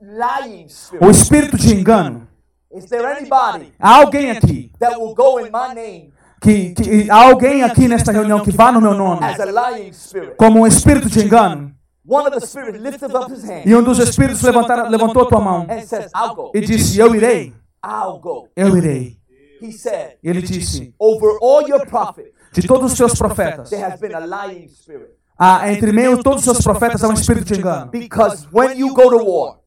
[0.00, 1.10] lying o spirit.
[1.10, 2.28] espírito de engano.
[2.70, 7.22] Is there anybody Há alguém aqui that will go in my name que, que há
[7.28, 10.36] alguém aqui nesta reunião que vá no meu nome as a lying spirit?
[10.36, 11.72] como um espírito de engano?
[12.06, 15.28] One of the spirits lifted up his hand E um dos espíritos levantaram, levantou a
[15.28, 16.52] tua mão and says, I'll go.
[16.54, 18.48] e disse: Eu irei, I'll go.
[18.54, 19.16] eu irei.
[19.62, 23.98] He said, Ele disse: over all your prophets, De todos os seus profetas, there has
[23.98, 25.16] been a lying spirit.
[25.38, 27.90] Há, entre meio todos os seus profetas há um espírito de engano.
[27.90, 29.58] Because when you go to war,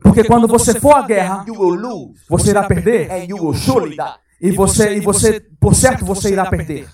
[0.00, 3.54] Porque quando você for à guerra, you will lose você irá perder and you will
[3.54, 4.14] surely die.
[4.40, 6.88] e você e você por certo você irá perder.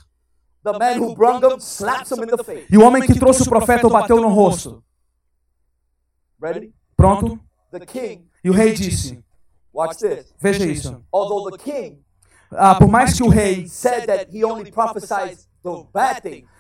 [0.63, 2.67] The man who brung him slaps him in the face.
[2.71, 4.83] E o homem que trouxe o profeta o bateu no rosto.
[6.41, 6.75] Ready?
[6.97, 7.39] Pronto?
[7.71, 9.23] The king, E o rei disse:
[9.73, 10.35] watch this.
[10.41, 11.03] Veja isso.
[11.13, 11.99] Although the king
[12.51, 13.67] Ah, por mais que o rei,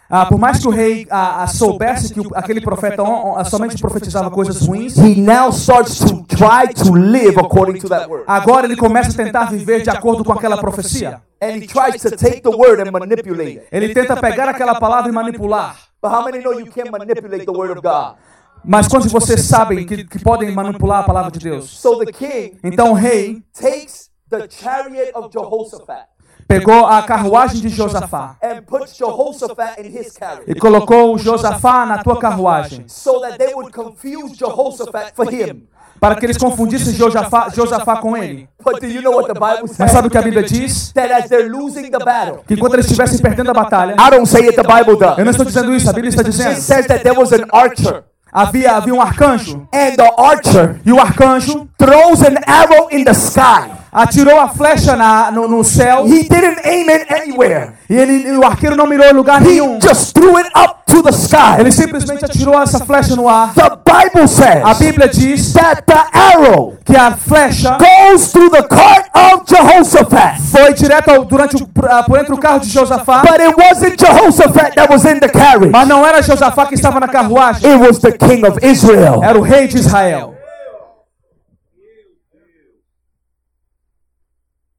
[0.09, 3.03] things, ah, por mais que o rei ah, ah, soubesse que aquele profeta
[3.49, 8.25] somente profetizava coisas ruins, he now starts to try to live according to that word.
[8.27, 11.21] agora ele começa a tentar viver de acordo com aquela profecia.
[11.41, 13.69] And he tries to take the word and manipulate it.
[13.71, 15.77] Ele tenta pegar aquela palavra e manipular.
[16.03, 18.17] But how many know you can't manipulate the word of God?
[18.65, 21.71] Mas quantos de vocês sabem que, que podem manipular a palavra de Deus?
[21.71, 26.07] So the king Então o rei takes the chariot of Jehoshaphat
[26.49, 30.15] pegou a carruagem de Josafá and puts Jehoshaphat in his
[30.47, 35.69] e colocou o Josafá na tua carruagem, so that they would confuse Jehoshaphat for him.
[36.01, 38.49] para que eles confundissem Josafá, Josafá com ele.
[38.65, 39.91] But do you know what the Bible Mas says?
[39.91, 40.93] sabe o que a Bíblia diz?
[40.93, 44.27] That as they're losing the battle, Que enquanto eles estivessem perdendo a batalha, I don't
[44.27, 46.55] say it, the Bible eu não estou dizendo isso, a Bíblia está It dizendo.
[46.61, 51.01] says that there was an archer, Havia, havia um arcanjo, and the archer e o
[51.01, 53.71] arcanjo throws an arrow in the sky.
[53.93, 57.73] Atirou a flecha na, no, no céu, He didn't aim it anywhere.
[57.89, 59.79] e ele, o arqueiro não mirou em lugar He nenhum.
[59.83, 61.59] just threw it up to the sky.
[61.61, 63.53] Ele simplesmente atirou essa flecha no ar.
[63.55, 68.63] The Bible A says Bíblia diz that the arrow que a flecha goes through the
[68.63, 70.41] cart of Jehoshaphat.
[70.51, 73.97] foi direto ao- durante o, ah, por entre o carro de Josafá, But it wasn't
[73.99, 75.71] Jehoshaphat that was in the carriage.
[75.71, 79.21] mas não era Josafá que estava na carruagem, It was the king of Israel.
[79.23, 80.35] era o rei de Israel.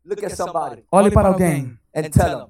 [0.09, 2.47] Look at somebody Olhe para alguém and tell him,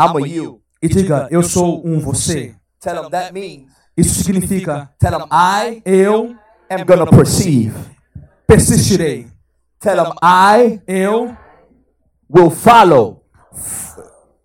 [0.00, 0.60] I'm a you.
[0.82, 2.54] e diga: Eu sou um você.
[2.80, 6.36] Tell him that means, Isso significa: tell him I Eu
[6.70, 7.72] am to perceive.
[8.46, 9.28] persistirei.
[9.80, 11.36] Tell him I Eu
[12.28, 13.22] will follow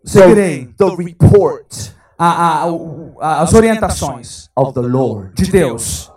[0.04, 2.66] seguirei the report a, a,
[3.22, 5.34] a- as orientações of the Lord.
[5.36, 6.12] de Deus.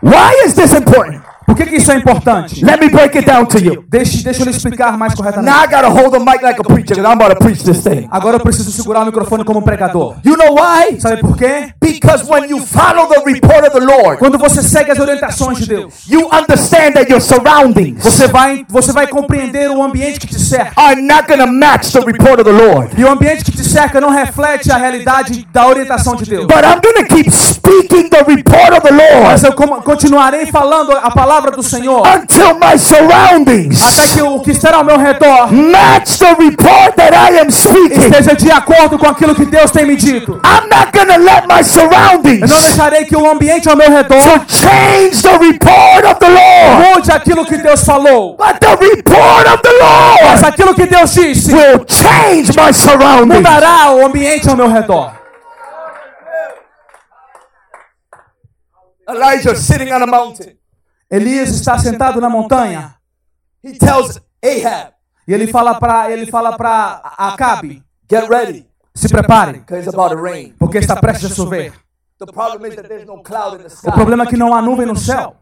[0.00, 1.25] Why is this important?
[1.46, 2.64] Por que, que isso é importante?
[2.64, 3.84] Let me break it down to you.
[3.88, 5.56] Deixa, deixa eu lhe explicar mais Now corretamente.
[5.56, 8.08] I gotta hold the mic like a preacher because I'm about to preach this thing.
[8.10, 10.16] Agora eu preciso segurar o microfone como um pregador.
[10.24, 11.00] You know why?
[11.00, 11.72] Sabe por quê?
[11.80, 15.66] Because when you follow the report of the Lord, Quando você segue as orientações de
[15.68, 20.38] Deus, you understand that your surroundings você vai, você vai compreender o ambiente que te
[20.40, 20.72] cerca.
[20.76, 22.90] are not gonna match the report of the Lord.
[23.00, 26.46] E o ambiente que te cerca não reflete a realidade da orientação de Deus.
[26.46, 30.90] But I'm gonna keep speaking the report of the Mas Lord eu com- continuarei falando
[30.92, 35.52] a palavra do Senhor until my surroundings até que o que estará ao meu redor
[35.52, 38.00] match the report that I am speaking.
[38.10, 40.40] esteja de acordo com aquilo que Deus tem me dito.
[40.44, 44.22] I'm not gonna let my Eu surroundings não deixarei que o ambiente ao meu redor
[44.22, 46.96] to change the report of the Lord.
[46.96, 48.36] mude aquilo que Deus falou.
[48.36, 49.72] But the report of the
[50.22, 53.36] Mas Lord aquilo que Deus disse will change my surroundings.
[53.36, 55.12] mudará o ambiente ao meu redor.
[59.08, 60.56] Elijah sitting on a mountain.
[61.10, 62.96] Elias está sentado na montanha
[63.62, 64.92] He tells Ahab,
[65.26, 70.22] e ele fala para ele fala para Acabe, "Get ready, se prepare, it's about to
[70.22, 71.72] rain." porque está prestes a chover.
[72.18, 73.88] The problem is that there's no cloud in the sky.
[73.88, 75.36] O problema é que não há nuvem no céu.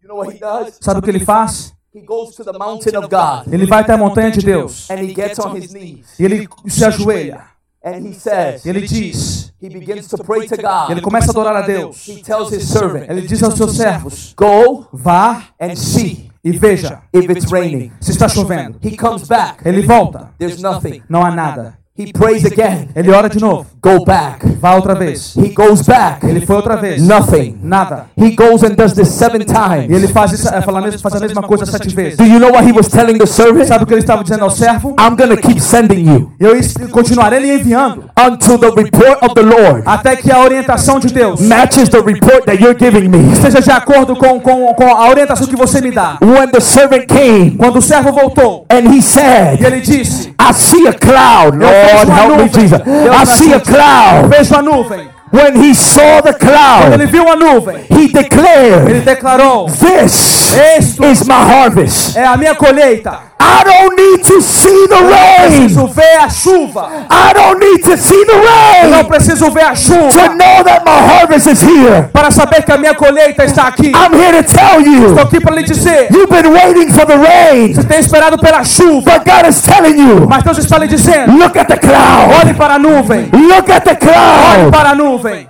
[0.00, 0.78] You know what he does?
[0.80, 1.74] Sabe o que ele faz?
[1.94, 5.00] He goes to the mountain of God Ele vai até a montanha de Deus and
[5.00, 7.46] he gets on his knees e ele se ajoelha.
[7.84, 10.62] And he says, E ele diz, he begins to pray to ele
[10.94, 11.00] God.
[11.02, 12.06] começa a adorar a Deus.
[12.08, 17.02] He tells his servant, Ele diz aos seus servos: "Go Vá and see e veja
[17.12, 18.78] if it's raining." se está chovendo.
[18.82, 19.66] He comes back.
[19.66, 21.02] Ele volta, There's nothing.
[21.08, 21.77] não há nada.
[21.98, 22.88] He prays again.
[22.94, 24.46] Ele ora de novo, Go back.
[24.60, 25.34] vá outra vez.
[25.36, 26.24] He goes back.
[26.24, 27.58] Ele foi outra vez, Nothing.
[27.62, 28.06] nada.
[28.16, 29.90] He goes and does this seven E times.
[29.90, 32.16] ele faz, isso, é, fala, a mesma- faz a mesma coisa sete vezes.
[32.16, 33.66] Do you know what he was telling the servant?
[33.66, 34.94] Sabe o que ele estava dizendo ao servo?
[35.00, 36.54] I'm to keep sending you Eu
[36.90, 41.40] continuarei lhe enviando until the report of the Lord até que a orientação de Deus
[41.40, 43.32] matches the report that you're giving me.
[43.32, 46.18] esteja de acordo com, com, com a orientação que você me dá.
[46.22, 50.52] When the servant came Quando o servo voltou and he e said, ele disse: I
[50.52, 51.58] see a cloud.
[51.58, 52.48] Vejo Lord, help me.
[52.48, 52.80] Jesus.
[52.86, 54.28] I see a cloud.
[54.30, 55.08] Vejo a nuvem.
[55.30, 60.98] When he saw the Quando ele cloud, viu a nuvem, he ele declared, declarou: This
[60.98, 62.16] is my harvest.
[62.16, 63.20] é a minha colheita.
[63.48, 65.50] I don't need to see the Eu não rain.
[65.50, 66.88] preciso ver a chuva.
[67.10, 70.64] I don't need to see the Eu não rain preciso ver a to chuva know
[70.64, 72.08] that my harvest is here.
[72.12, 73.88] para saber que a minha colheita está aqui.
[73.94, 77.16] I'm here to tell Estou you, aqui para lhe dizer: you've been waiting for the
[77.16, 80.86] rain, você tem esperado pela chuva, but God is telling you, mas Deus está lhe
[80.86, 82.34] dizendo: look at the cloud.
[82.42, 83.28] olhe para a nuvem.
[83.32, 84.70] Look at the Olhe cloud.
[84.70, 85.47] para a nuvem.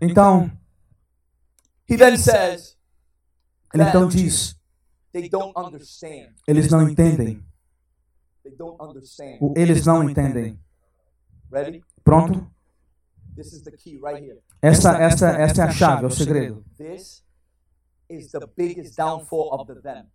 [0.00, 0.50] Então,
[1.88, 2.76] He then says,
[3.74, 4.56] ele então diz:
[5.12, 6.34] they don't understand.
[6.46, 7.44] eles não entendem.
[8.42, 9.38] They don't understand.
[9.40, 10.58] O eles não entendem.
[11.50, 11.84] Ready?
[12.02, 12.50] Pronto?
[13.36, 14.40] This is the key right here.
[14.62, 16.64] Essa, essa, essa é a chave, é o segredo.
[16.78, 17.22] This
[18.08, 20.06] is the biggest downfall of the them.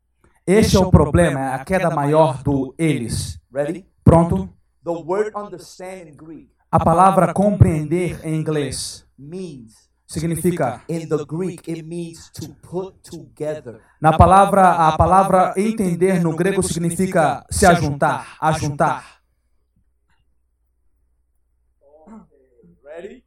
[0.47, 3.39] Este é o problema, é a queda maior do eles.
[3.53, 3.85] Ready?
[4.03, 4.49] Pronto?
[4.83, 11.67] The word understand in Greek A palavra compreender em inglês means significa in the Greek
[11.67, 13.81] it means to put together.
[14.01, 19.21] na palavra a palavra entender no grego significa se ajuntar, ajuntar.
[22.83, 23.23] Ready?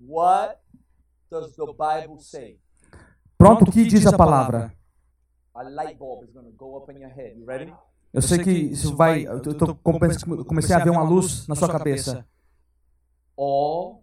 [0.00, 0.58] What
[1.30, 2.58] does the Bible say?
[3.36, 4.72] Pronto, o que diz a palavra?
[5.54, 7.36] A light bulb is going to go up in your head.
[7.36, 7.72] You ready?
[8.12, 9.98] Eu sei que isso vai, eu tô- tô- come-
[10.44, 12.24] comecei a ver uma luz na sua cabeça.
[13.36, 14.02] All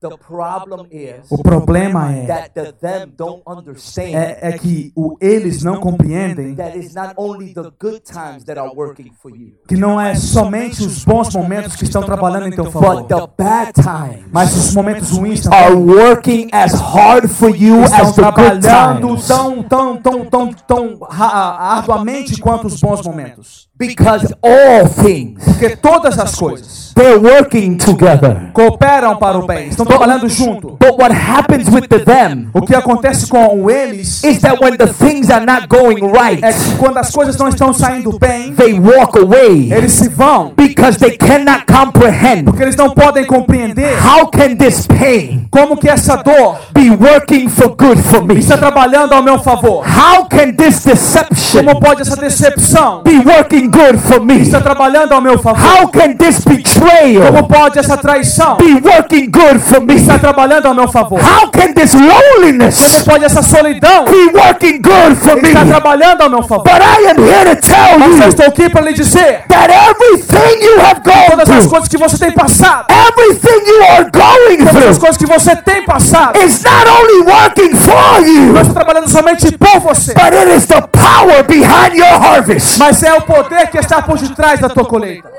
[1.29, 6.55] O problema é, that the them don't understand é, é que o eles não compreendem
[6.55, 10.15] that it's not only the good times that are working for you, que não é
[10.15, 14.55] somente os bons momentos que estão trabalhando em teu but favor, the bad times mas
[14.55, 19.27] os momentos ruins are working as hard for you estão as the good trabalhando times.
[19.27, 23.69] tão, tão, tão, tão, tão arduamente quanto os bons momentos.
[23.87, 28.51] Because all things Porque todas as coisas they're working together.
[28.53, 30.77] cooperam para o bem, estão trabalhando junto.
[30.79, 34.87] But what happens with the them O que acontece com eles is that when the
[34.87, 38.79] things are not going right, é que quando as coisas não estão saindo bem, they
[38.79, 44.27] walk away eles se vão, because they cannot comprehend porque eles não podem compreender how
[44.27, 48.39] can this pain como que essa dor be working for good for me?
[48.39, 49.83] está trabalhando ao meu favor.
[49.85, 54.41] How can this deception Como pode essa decepção be working good for me?
[54.41, 55.59] está trabalhando ao meu favor.
[55.61, 59.95] How can this betrayal Como pode essa traição be working good for me?
[59.95, 61.19] estar trabalhando ao meu favor?
[61.19, 65.49] How can this Como loneliness pode essa solidão be working good for me?
[65.49, 66.63] estar trabalhando ao meu favor?
[66.63, 69.71] But I am here to tell Mas eu you estou aqui para lhe dizer that
[69.71, 74.09] everything you have gone todas as through, coisas que você tem passado, everything you are
[74.11, 78.53] going todas as through, coisas que você tem passado, is not only working for you,
[78.53, 82.77] não está trabalhando somente por você, but it is the power behind your harvest.
[82.79, 85.31] mas é o poder que está por detrás da tua colheita.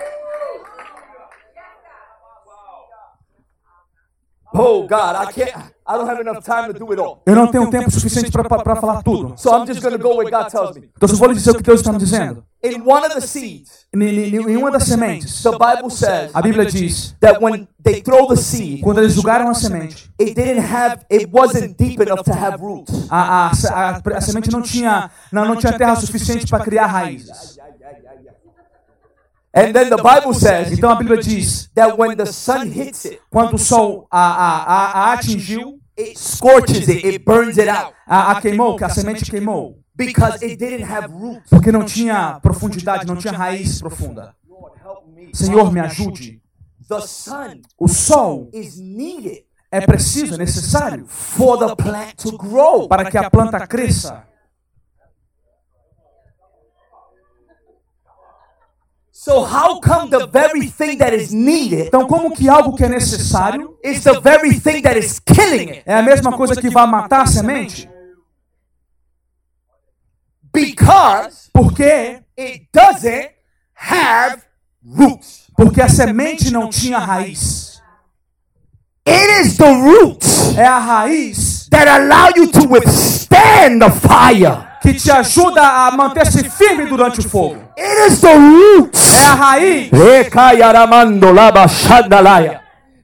[4.54, 5.72] Oh God, I can't.
[5.84, 7.22] I don't have enough time to do it all.
[7.26, 9.34] Eu não tenho tempo suficiente para falar tudo.
[9.36, 10.90] So I'm just going to go where God tells me.
[10.96, 12.44] Então, eu vou dizer o que Deus está me dizendo.
[12.62, 17.14] In one of the seeds, Em, uma das sementes, the Bible says a Bíblia diz,
[17.20, 21.28] that when they throw the seed, quando eles julgaram a semente, it didn't have, it
[21.30, 23.08] wasn't deep enough to have roots.
[23.10, 27.58] a, a, a, a semente não tinha, não, não tinha terra suficiente para criar raízes.
[29.55, 33.20] And then the Bible says Então a Bíblia diz, that when the sun hits it,
[33.30, 37.92] quando o sol a, a, a, a atingiu, it scorches it, it burns it out
[38.07, 41.50] a, a queimou, que a semente queimou, because it didn't have roots.
[41.50, 44.34] porque não tinha profundidade, não tinha raiz profunda.
[44.48, 45.30] Lord, help me.
[45.34, 46.40] Senhor, me ajude.
[46.88, 52.88] The sun O sol is needed é preciso, é necessário for the plant to grow.
[52.88, 54.24] para que a planta cresça.
[59.24, 62.88] So how come the very thing that is needed Então, como que algo que é
[62.88, 65.82] necessário is the very thing that is killing it?
[65.86, 67.88] é a mesma coisa que vai matar a semente?
[70.52, 73.30] Because Porque it doesn't
[73.74, 74.42] have
[74.84, 75.42] roots.
[75.56, 77.80] porque a semente não tinha raiz.
[79.06, 84.66] It is the roots É a raiz that allow you to withstand the fire.
[84.82, 87.61] que te ajuda a manter-se firme durante o fogo.
[87.76, 89.14] It is the roots.
[89.14, 89.90] É a raiz.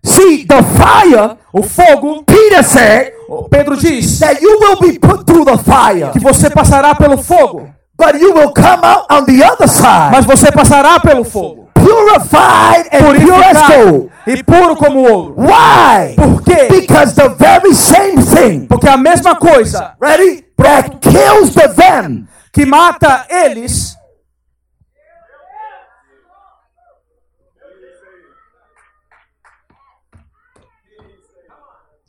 [0.04, 3.12] See, the fire, O fogo, Peter said,
[3.50, 7.68] Pedro diz, that you will be put through the fire, que você passará pelo fogo,
[7.96, 11.68] but you will come out on the other side, mas você passará pelo fogo.
[11.74, 14.10] purified and pure as gold.
[14.26, 15.34] e puro como ouro.
[15.38, 16.14] Why?
[16.16, 16.68] Por quê?
[16.70, 22.66] Because the very same thing, Porque a mesma coisa ready, that kills the them que
[22.66, 23.96] mata eles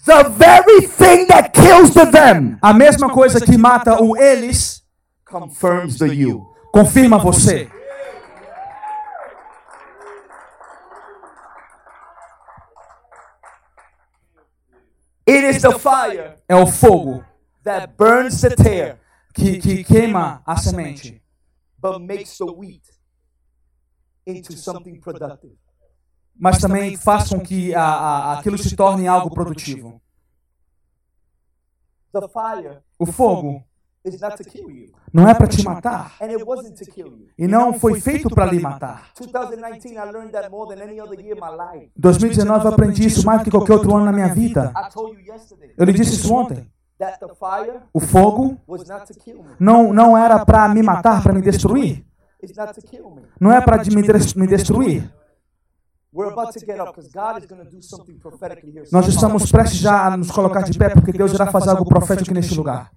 [0.09, 4.83] the very thing that kills the them A mesma coisa que mata o eles
[5.25, 6.45] confirms the you.
[6.73, 7.69] confirma você.
[15.25, 17.23] It is the fire É o fogo
[17.63, 18.99] that burns the tear,
[19.33, 21.21] que, que queima a semente,
[21.77, 22.81] but makes the wheat
[24.25, 25.55] into something productive.
[26.39, 30.01] Mas também faz com que a, a, aquilo se torne algo produtivo.
[32.11, 33.63] The fire O fogo
[34.03, 37.07] is not to kill you, não é para te matar and it wasn't to kill
[37.07, 37.27] you.
[37.37, 39.09] e não foi feito para lhe matar.
[39.19, 41.91] 2019, I learned that more than any other year in my life.
[41.97, 44.73] 2019 eu aprendi isso mais do que qualquer outro ano na minha vida.
[44.75, 46.65] I told you yesterday Eu lhe disse isso ontem.
[46.97, 49.49] that the fire O fogo was not to kill me.
[49.59, 52.03] não, não era para me matar, para me destruir.
[53.39, 55.13] Não é para me destruir.
[58.91, 62.33] Nós estamos prestes já a nos colocar de pé porque Deus irá fazer algo profético
[62.33, 62.91] neste lugar.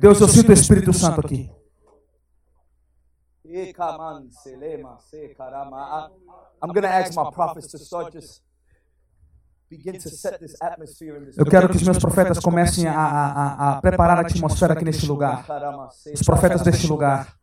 [0.00, 1.50] Deus, eu sinto o Espírito Santo aqui.
[3.44, 5.76] Ekaman selema se karama.
[6.08, 8.42] I- I'm going to ask my prophets to start just
[9.68, 12.94] begin to set this atmosphere in this Eu quero que os meus profetas comecem a,
[12.94, 15.44] a, a- a preparar a atmosfera aqui neste lugar.
[16.14, 17.34] Os profetas deste lugar.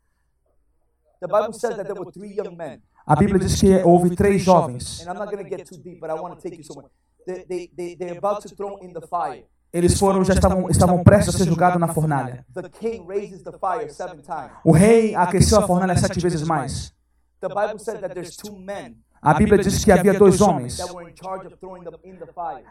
[1.19, 2.81] The Bible says that there were three young men.
[3.07, 4.99] A Bíblia diz que houve três jovens.
[4.99, 6.91] And I'm not going to get too deep, but I want to take you somewhere.
[7.25, 9.45] They, they, they, they're about to throw in the fire.
[9.71, 12.45] Eles foram, já estavam, estavam prestes a ser julgados na fornalha.
[12.53, 14.51] The king raises the fire seven times.
[14.65, 16.93] O rei aqueceu a fornalha sete vezes mais.
[17.39, 20.77] The Bible says that there's two men A Bíblia diz que havia dois homens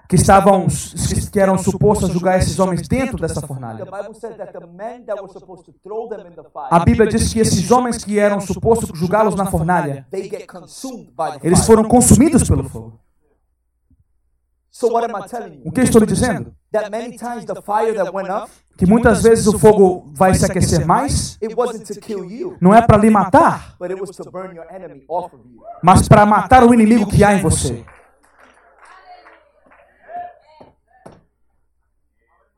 [0.09, 0.67] que estavam,
[1.33, 3.85] que eram supostos a julgar esses homens dentro dessa fornalha.
[6.71, 11.11] A Bíblia diz que esses homens que eram supostos julgá-los na fornalha, they get consumed
[11.17, 11.67] by the eles fire.
[11.67, 13.01] foram consumidos pelo fogo.
[14.77, 15.73] So what am I telling O you?
[15.73, 16.55] que eu estou lhe dizendo?
[16.71, 20.45] That many times the fire that went up, Que muitas vezes o fogo vai se
[20.45, 24.11] aquecer mais, it wasn't to kill you, não é para lhe matar, but it was
[24.15, 25.63] to burn your enemy off of you.
[25.83, 27.87] mas para matar o inimigo que há em você.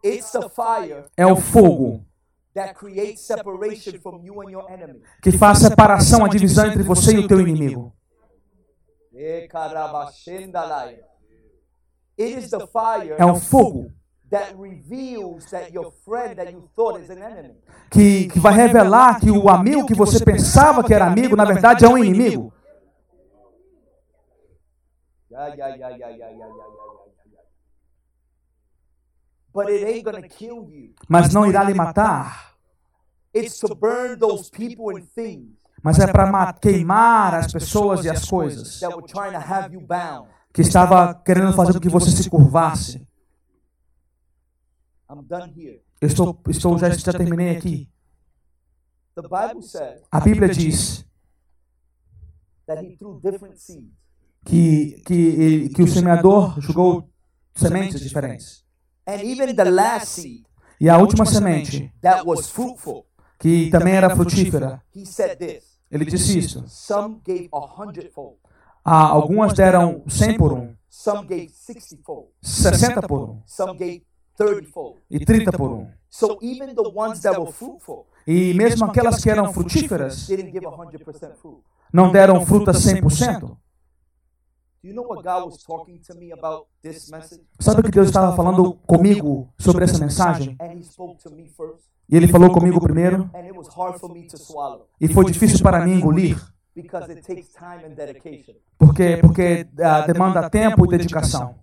[0.04, 2.04] It's the fire É o fogo
[2.52, 5.00] that creates separation from you and your enemy.
[5.22, 7.92] que faz separação, a divisão entre você e o teu inimigo.
[9.14, 9.46] Eh,
[13.18, 13.92] é o fogo
[17.90, 21.84] que, que vai revelar que o amigo que você pensava que era amigo, na verdade,
[21.84, 22.52] é um inimigo.
[31.08, 32.54] Mas não irá lhe matar.
[35.82, 38.82] Mas é, é para queimar as pessoas e as coisas
[40.58, 43.06] que estava querendo fazer com que você se curvasse.
[46.00, 47.88] Eu estou, estou já, já terminei aqui.
[50.10, 51.06] A Bíblia diz
[54.44, 57.08] que, que, que o semeador jogou
[57.54, 58.64] sementes diferentes.
[60.80, 61.92] E a última semente,
[63.38, 64.82] que também era frutífera,
[65.88, 66.64] ele disse isso.
[68.90, 70.74] Ah, algumas deram 100 por 1.
[72.40, 73.42] 60 por 1.
[75.10, 75.90] E 30 por 1.
[78.26, 80.26] E mesmo aquelas que eram frutíferas
[81.92, 83.58] não deram fruta 100%.
[87.60, 90.56] Sabe o que Deus estava falando comigo sobre essa mensagem?
[92.10, 93.30] E Ele falou comigo primeiro.
[94.98, 98.54] E foi difícil para mim engolir because it takes time and dedication.
[98.78, 101.54] porque, porque ah, demanda tempo e dedicação.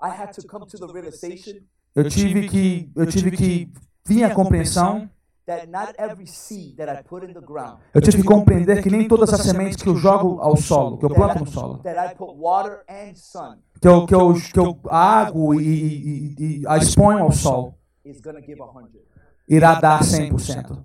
[0.00, 1.60] I had to come to the realization
[1.94, 3.72] Eu tive que, eu tive que
[4.04, 5.08] vir à compreensão,
[5.46, 8.90] that not every seed that I put in the ground, eu tive que compreender que
[8.90, 11.96] nem todas as sementes que eu jogo ao solo, que eu planto no solo, that
[11.96, 16.60] I put water and sun, que eu, que eu, que eu água e, e, e,
[16.62, 19.04] e a exponho ao sol, is to give a hundred.
[19.48, 20.84] irá dar 100%.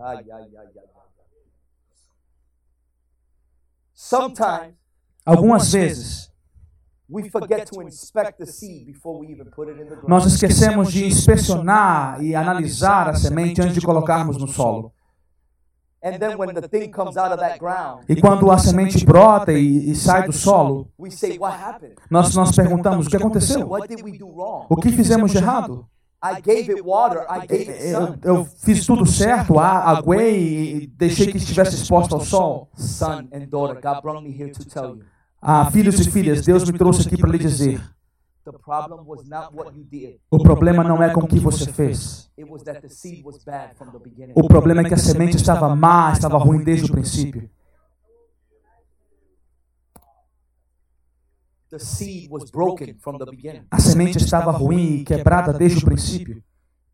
[0.00, 0.88] Ai, ai, ai, ai.
[5.24, 6.30] Algumas vezes,
[10.06, 14.92] nós esquecemos de inspecionar e analisar a semente antes de colocarmos no solo.
[18.08, 20.88] E quando a semente brota e, e sai do solo,
[22.08, 23.68] nós, nós perguntamos: o que aconteceu?
[24.70, 25.88] O que fizemos de errado?
[26.20, 28.18] I gave it water, I gave it Eu, sun.
[28.24, 32.68] eu fiz tudo certo, aguei e deixei que estivesse exposto ao sol.
[32.74, 35.04] Son and daughter, God brought me here to tell you.
[35.40, 37.80] Ah, filhos e filhas, Deus me trouxe aqui para lhe dizer:
[40.30, 42.28] o problema não é com o que você fez.
[44.34, 47.48] O problema é que a semente estava má, estava ruim desde o princípio.
[51.70, 53.66] The seed was broken from the beginning.
[53.70, 56.42] A semente estava ruim e quebrada desde o princípio.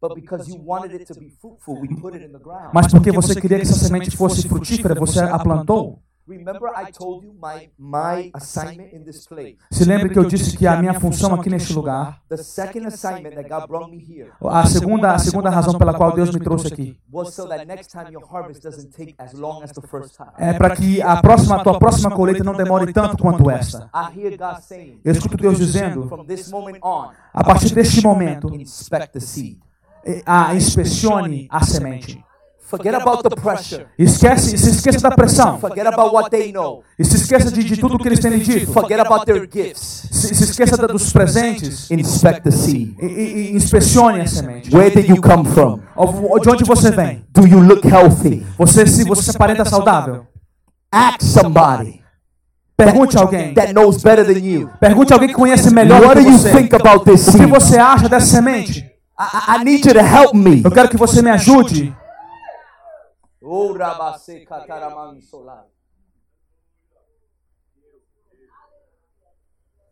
[0.00, 2.70] But because you wanted it to be fruitful, we put it in the ground.
[2.74, 6.02] Mas porque você queria que essa semente fosse frutífera, você a plantou.
[6.26, 9.56] Remember I told you my my assignment in this place.
[9.70, 13.34] Se lembre que eu disse que a minha função aqui neste lugar, The second assignment
[13.34, 16.68] that God brought me here a segunda, a segunda razão pela qual Deus me trouxe
[16.68, 20.16] aqui, was so that next time your harvest doesn't take as long as the first
[20.16, 20.32] time.
[20.38, 23.90] é para que a próxima, a tua próxima colheita não demore tanto quanto esta.
[23.94, 28.02] I hear God saying, Eu escuto Deus dizendo, from this moment on, a partir deste
[28.02, 29.58] momento, inspect the seed.
[30.04, 32.24] eh, ah, inspecione a semente.
[32.66, 33.86] Forget about the pressure.
[33.98, 35.58] Esquece, se esqueça da pressão.
[35.60, 36.82] Forget about what they know.
[36.98, 38.72] E se esqueça de, de tudo que eles têm dito.
[38.72, 40.08] Forget about their gifts.
[40.10, 41.90] Se, se esqueça da- dos presentes.
[41.90, 42.94] Inspect the seed.
[43.00, 44.74] E, e- e inspecione a semente.
[44.74, 45.80] Where did you come from?
[46.42, 47.24] De onde você vem?
[47.32, 48.44] Do you look healthy?
[48.58, 50.26] Você se você aparenta saudável.
[50.90, 52.02] Ask somebody
[52.76, 53.54] Pergunte a alguém.
[53.54, 54.68] that knows better than you.
[54.80, 56.50] Pergunte a alguém que conhece melhor What do que you você.
[56.50, 57.48] think about this O que seed?
[57.50, 58.80] você acha dessa semente?
[59.20, 60.62] I- I need you to help me.
[60.64, 61.94] Eu quero que você me ajude.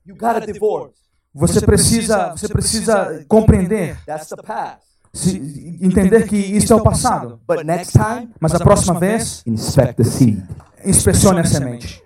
[0.05, 0.97] You got a divorce.
[1.35, 4.83] Você precisa, você precisa compreender, That's the past.
[5.15, 5.39] se,
[5.81, 7.41] entender que isso é o passado.
[7.47, 10.43] But next time, Mas a próxima vez, inspect the seed.
[10.85, 12.03] inspecione a semente.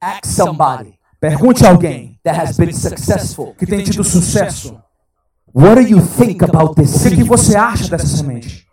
[0.00, 3.54] Ask somebody Pergunte a alguém that has been successful.
[3.54, 4.80] que tem tido sucesso.
[5.56, 8.68] What do you think about this O que, você acha dessa semente?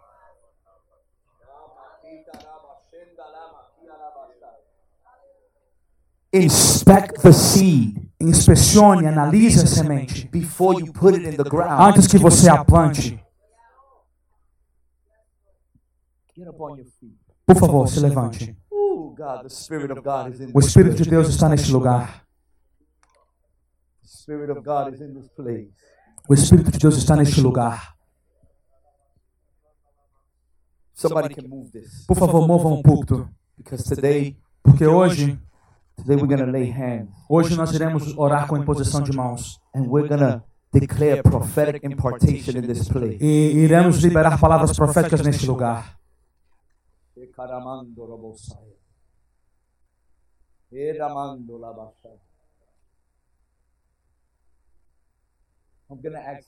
[6.33, 11.81] Inspect the seed Inspecione, analise a semente before you put it in the ground.
[11.81, 13.17] antes que você a plante.
[17.45, 18.57] Por favor, se levante.
[19.15, 21.09] God, the Spirit of God is in O Espírito de.
[21.09, 22.25] Deus está neste lugar.
[26.29, 27.93] O Espírito de Deus está neste lugar.
[30.93, 33.27] Somebody can move this Por favor, movam o púlpito.
[33.57, 35.37] because today, Porque hoje,
[35.97, 39.59] today we're gonna lay hands hoje nós iremos orar com imposição de mãos.
[39.75, 43.17] and we're gonna declare prophetic impartation in this place.
[43.21, 45.97] E iremos liberar palavras proféticas neste lugar.
[55.93, 56.47] I'm gonna ask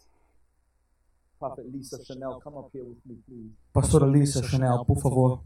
[1.39, 3.51] Prophet Lisa Chanel, come up here with me, please.
[3.71, 5.39] Pastora Lisa Chanel, por favor.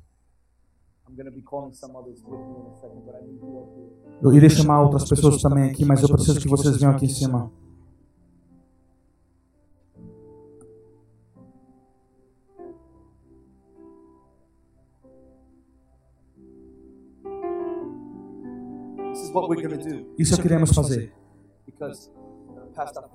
[1.05, 3.59] I'm gonna be calling some others with me in a second, but I need you
[3.59, 3.89] up here.
[4.21, 7.09] Eu irei chamar outras pessoas também aqui, mas eu preciso que vocês venham aqui em
[7.09, 7.51] cima.
[20.17, 21.13] Isso é o que iremos fazer.
[21.65, 22.09] because
[22.49, 23.09] uh, Pastor.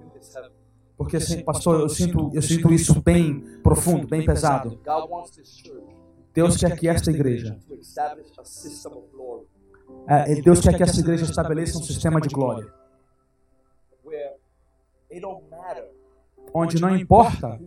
[0.96, 4.78] Porque, assim, pastor, eu sinto, eu sinto isso bem profundo, bem pesado.
[6.32, 7.58] Deus quer que esta igreja,
[10.06, 12.72] é, Deus quer que esta igreja estabeleça um sistema de glória,
[16.52, 17.60] onde não importa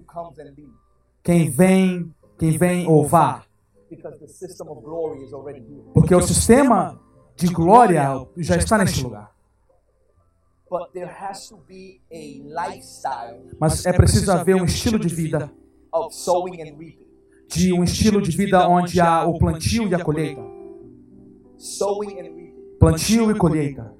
[1.23, 3.45] quem vem, quem vem ou vá,
[3.89, 5.83] because the system of glory is already here.
[5.93, 6.99] porque o sistema
[7.35, 9.36] de glória já está neste lugar.
[13.59, 15.51] Mas é preciso haver um estilo de vida,
[15.93, 17.07] of sowing and reaping.
[17.49, 20.41] de um estilo de vida onde há o plantio e a colheita,
[21.57, 22.53] Sowing and reaping.
[22.79, 23.93] plantio e colheita.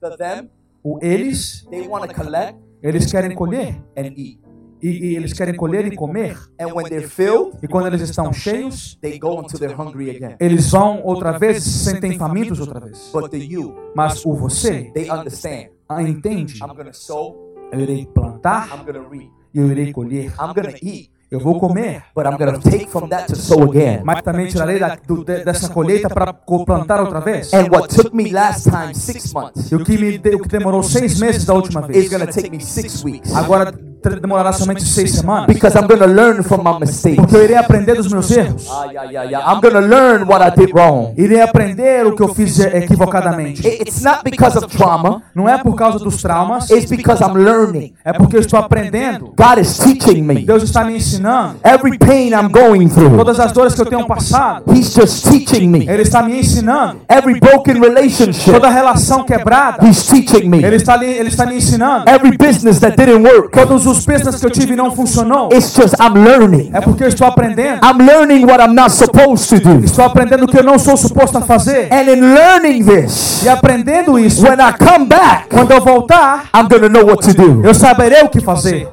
[0.00, 0.50] The them,
[0.82, 4.38] O eles, they want to collect eles querem colher and eat.
[4.82, 6.36] e, e eles querem colher e comer.
[6.60, 10.36] And when they're filled, E quando eles estão cheios, they go until they're hungry again.
[10.38, 13.10] eles vão outra vez, se sentem famintos outra vez.
[13.10, 15.68] But the you, Mas o você they understand.
[16.08, 16.54] Entende?
[16.62, 17.36] I'm going to sow,
[17.72, 19.30] Eu irei plantar I'm going to reap.
[19.54, 20.32] eu irei colher.
[20.40, 23.34] I'm going to eat, Eu vou comer, but I'm going to take from that to
[23.36, 24.02] sow again.
[24.04, 27.52] mas também tirarei da, do- de- dessa colheita para plantar outra vez.
[27.52, 30.82] And what took me last time six months E o que, me, o que demorou
[30.82, 33.72] seis meses da última vez, going to take me six weeks agora
[34.10, 35.46] demorará somente seis semanas.
[35.46, 37.16] because I'm going to learn from my mistakes.
[37.16, 38.66] Porque eu irei aprender dos meus erros.
[38.70, 39.52] Ah, yeah, yeah, yeah.
[39.52, 41.14] I'm going to learn what I did wrong.
[41.16, 43.66] Irei aprender o que eu fiz equivocadamente.
[43.66, 47.34] It- It's not because of trauma, Não é por causa dos traumas, it's because I'm
[47.36, 47.92] learning.
[48.04, 49.32] é porque eu estou aprendendo.
[49.36, 50.44] God is teaching me.
[50.44, 51.56] Deus está me ensinando.
[51.62, 55.68] Every pain I'm going through, Todas as dores que eu tenho passado, He's just teaching
[55.68, 55.86] me.
[55.88, 57.00] Ele está me ensinando.
[57.08, 60.62] Every broken relationship, Toda relação quebrada, He's teaching me.
[60.64, 62.08] Ele está, ele está me ensinando.
[62.08, 65.94] Every business that didn't work, Todos os business que eu tive não funcionou, it's just
[66.00, 66.70] I'm learning.
[66.72, 67.80] é porque eu estou aprendendo.
[67.84, 69.84] I'm learning what I'm not supposed to do.
[69.84, 71.92] Estou aprendendo o que eu não sou suposto a fazer.
[71.92, 76.68] And in learning this, E aprendendo isso, when I come back, quando eu voltar, I'm
[76.68, 77.64] going to know what to do.
[77.66, 78.88] eu saberei o que fazer.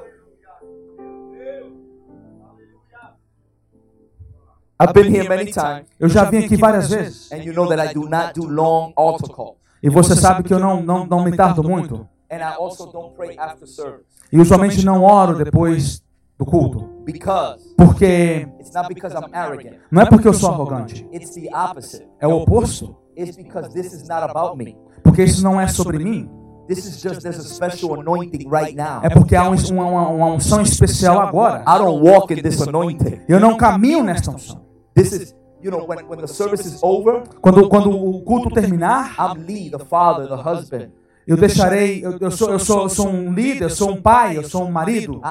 [4.80, 7.32] I've been here many times, Eu já vim aqui várias vezes.
[7.32, 9.58] and you know that I do not do long altar calls.
[9.84, 12.08] E você sabe que eu não, não, não me tardo muito.
[12.32, 16.02] And I also don't pray after service E usualmente não oro depois
[16.38, 16.90] do culto.
[17.06, 19.76] because Porque it's not because I'm arrogant.
[19.92, 21.06] não é porque eu sou arrogante.
[21.14, 22.08] It's the opposite.
[22.20, 22.96] É o oposto.
[23.18, 24.78] It's because this is not about me.
[25.04, 26.30] Porque isso não é sobre mim.
[26.68, 29.02] This is just there's a special anointing right now.
[29.04, 31.62] É porque há um- uma, uma, uma unção especial agora.
[31.68, 33.20] I don't walk in this anointing.
[33.28, 34.62] Eu não caminho nesta unção.
[34.96, 39.14] This is, you know, when, when the service is over, Quando, quando o culto terminar,
[39.20, 40.92] I'm Lee, the father, the husband.
[41.28, 42.04] Eu deixarei.
[42.04, 44.64] Eu, eu, sou, eu, sou, eu sou um líder, eu sou um pai, eu sou
[44.64, 45.22] um marido,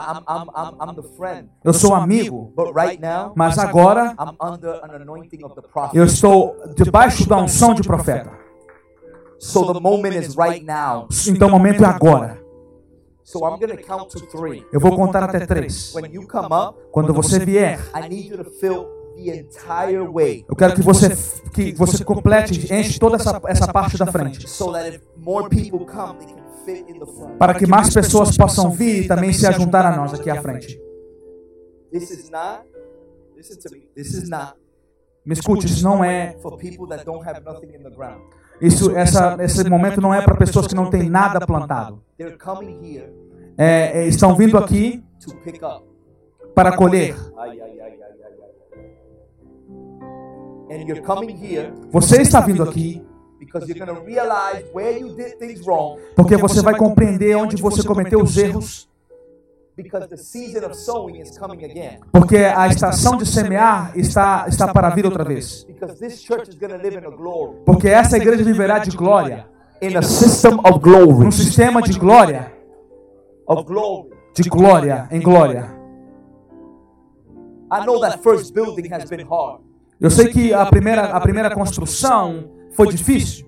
[1.64, 2.52] eu sou um amigo.
[3.34, 4.14] Mas agora
[5.92, 8.30] eu estou debaixo da unção de profeta.
[9.38, 11.08] So the moment is right now.
[11.26, 12.38] Então o momento é agora.
[13.24, 14.66] So I'm going to count to three.
[14.72, 15.94] Eu vou contar até três.
[15.94, 17.78] When you come up, Quando você vier,
[19.22, 21.10] The entire way eu quero que você
[21.52, 25.84] que você complete, enche toda essa, essa parte da frente, so that if more people
[25.84, 27.36] come, they can fit in the front.
[27.38, 30.80] para que mais pessoas possam vir e também se juntar a nós aqui à frente.
[31.92, 32.62] This is not,
[33.36, 34.54] listen to me, this is not
[35.26, 38.22] Me escute, isso não é for people that don't have nothing in the ground.
[38.60, 42.02] isso essa esse momento não é para pessoas que não têm nada plantado.
[42.16, 43.12] They're coming here
[43.58, 45.04] É, é, estão vindo aqui
[46.54, 47.14] para colher.
[47.36, 47.99] Ay, ay, ay
[50.70, 53.04] and you're coming here, você está vindo aqui
[56.14, 58.88] porque você vai compreender onde você cometeu os erros.
[62.12, 65.66] Porque a estação de semear está, está para vir outra vez.
[67.64, 69.48] Porque essa igreja viverá de glória.
[69.82, 72.52] Um sistema de glória.
[74.34, 75.80] De glória em glória.
[77.72, 79.69] I know that first building has been hard.
[80.00, 83.46] Eu sei que a primeira, a primeira construção foi difícil,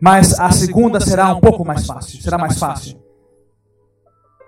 [0.00, 2.22] mas a segunda será um pouco mais fácil.
[2.22, 3.00] Será mais fácil.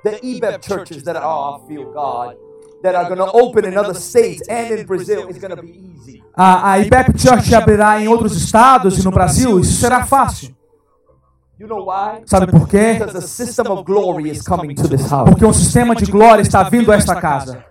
[0.02, 2.36] The EBEP churches that are, oh, feel God,
[2.82, 5.70] that are going to open in other states and in Brazil is going to be
[5.70, 6.22] easy.
[6.36, 10.54] A, a IBEP Church abrirá em outros estados e no Brasil, isso será fácil.
[11.58, 12.22] You know why?
[12.26, 12.94] Sabe por quê?
[12.94, 15.30] Because the system of glory is coming to this house.
[15.30, 17.64] Porque um sistema de glória está vindo a esta casa.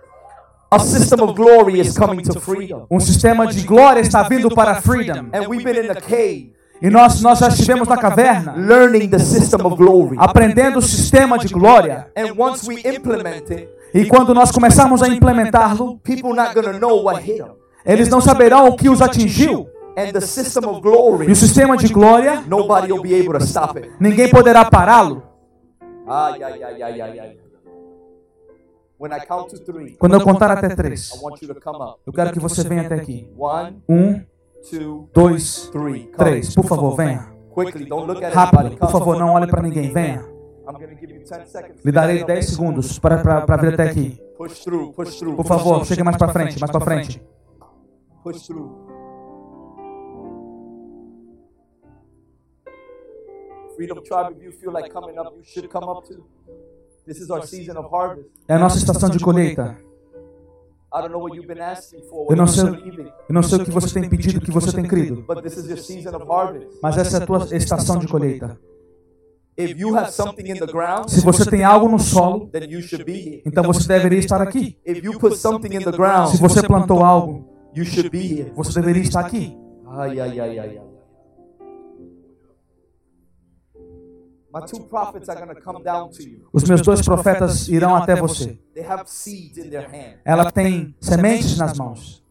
[0.74, 2.86] A system of glory is coming to freedom.
[2.90, 5.26] Um sistema de glória está vindo para Freedom.
[5.32, 6.52] And we've been in the cave
[6.82, 10.16] E nós, nós já estivemos na caverna, learning the system of glory.
[10.18, 12.08] aprendendo o sistema de glória.
[12.16, 16.78] And once we implement it, E quando nós começarmos a implementá-lo, people not going to
[16.80, 17.52] know what hit them.
[17.86, 19.68] eles não saberão o que os atingiu.
[19.96, 23.44] And the system of E glory, o sistema de glória, nobody will be able to
[23.44, 23.88] stop it.
[24.00, 25.22] ninguém poderá pará-lo.
[26.08, 27.43] Ay, ay, ay, ay, ay, ay.
[29.98, 32.00] Quando eu contar até três, I want you to come up.
[32.06, 33.28] eu quero que você venha até aqui.
[33.36, 34.20] One, Um,
[34.70, 35.70] two, dois,
[36.16, 36.54] três.
[36.54, 37.32] Por favor, venha.
[37.52, 39.92] Quickly, don't look at Rápido, por favor, não olhe para ninguém.
[39.92, 40.34] Venha.
[40.66, 41.84] I'm going to give you 10 seconds.
[41.84, 44.18] Lhe darei 10 segundos para, para, para vir até aqui.
[44.36, 45.36] Push through, push through.
[45.36, 47.22] Por favor, chegue mais para frente, mais para frente.
[48.22, 48.72] Push through.
[53.76, 56.24] Freedom Tribe, if you feel like coming up, you should come up too.
[58.48, 59.76] É a nossa estação de colheita.
[62.30, 62.62] Eu não, sei,
[63.28, 65.24] eu não sei o que você tem pedido, o que você tem crido.
[66.80, 68.58] Mas essa é a tua estação de colheita.
[71.08, 72.48] Se você tem algo no solo,
[73.44, 74.78] então você deveria estar aqui.
[76.28, 77.44] Se você plantou algo,
[78.54, 79.56] você deveria estar aqui.
[79.86, 80.93] Ai, ai, ai, ai, ai.
[86.52, 88.58] Os meus dois profetas irão até você.
[90.24, 92.22] Ela tem sementes nas mãos.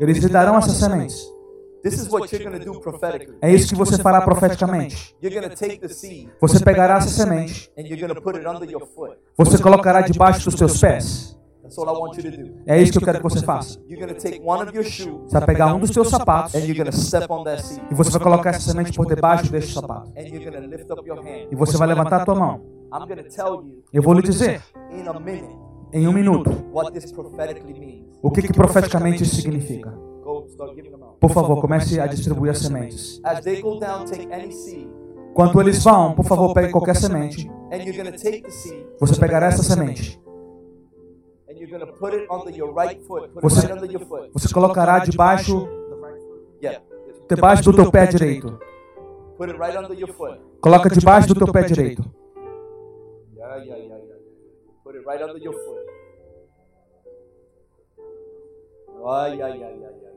[0.00, 1.30] Eles lhe darão essas sementes.
[3.42, 5.16] É isso que você fará profeticamente.
[6.40, 7.72] Você pegará essa semente.
[9.36, 11.39] Você colocará debaixo dos seus pés.
[11.70, 12.52] That's all I want you to do.
[12.66, 13.78] É isso que eu quero que você faça.
[13.88, 16.64] You're to take one of your shoes Você vai pegar um dos teus sapatos and
[16.66, 17.80] you're to step on that seed.
[17.88, 20.10] e você vai colocar essa semente por debaixo deste sapato.
[20.16, 21.46] And you're to lift up your hand.
[21.48, 22.60] E você vai levantar a tua mão.
[22.92, 24.60] I'm to tell you Eu vou lhe dizer,
[24.90, 25.56] in a minute
[25.92, 28.18] em um minuto, what this prophetically means.
[28.20, 29.90] o que, que profeticamente isso significa.
[30.24, 31.20] Go start giving them out.
[31.20, 33.20] Por favor, comece a distribuir as sementes.
[33.22, 34.88] As they go down, take any seed
[35.34, 37.48] Quando eles vão, por favor, pegue qualquer semente.
[37.70, 40.20] and you're to take the seed Você pegará essa semente.
[43.40, 43.66] Você,
[44.32, 45.68] você colocará debaixo,
[47.28, 48.58] debaixo do teu pé direito.
[50.60, 52.04] Coloca debaixo do teu pé direito.
[59.06, 60.09] Ai, ai, ai, ai, ai.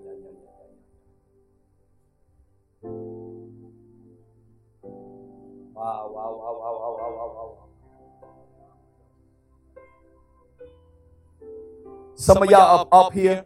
[12.24, 13.44] Some of y'all up, up here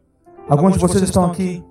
[0.48, 1.66] Alguns de vocês estão aqui.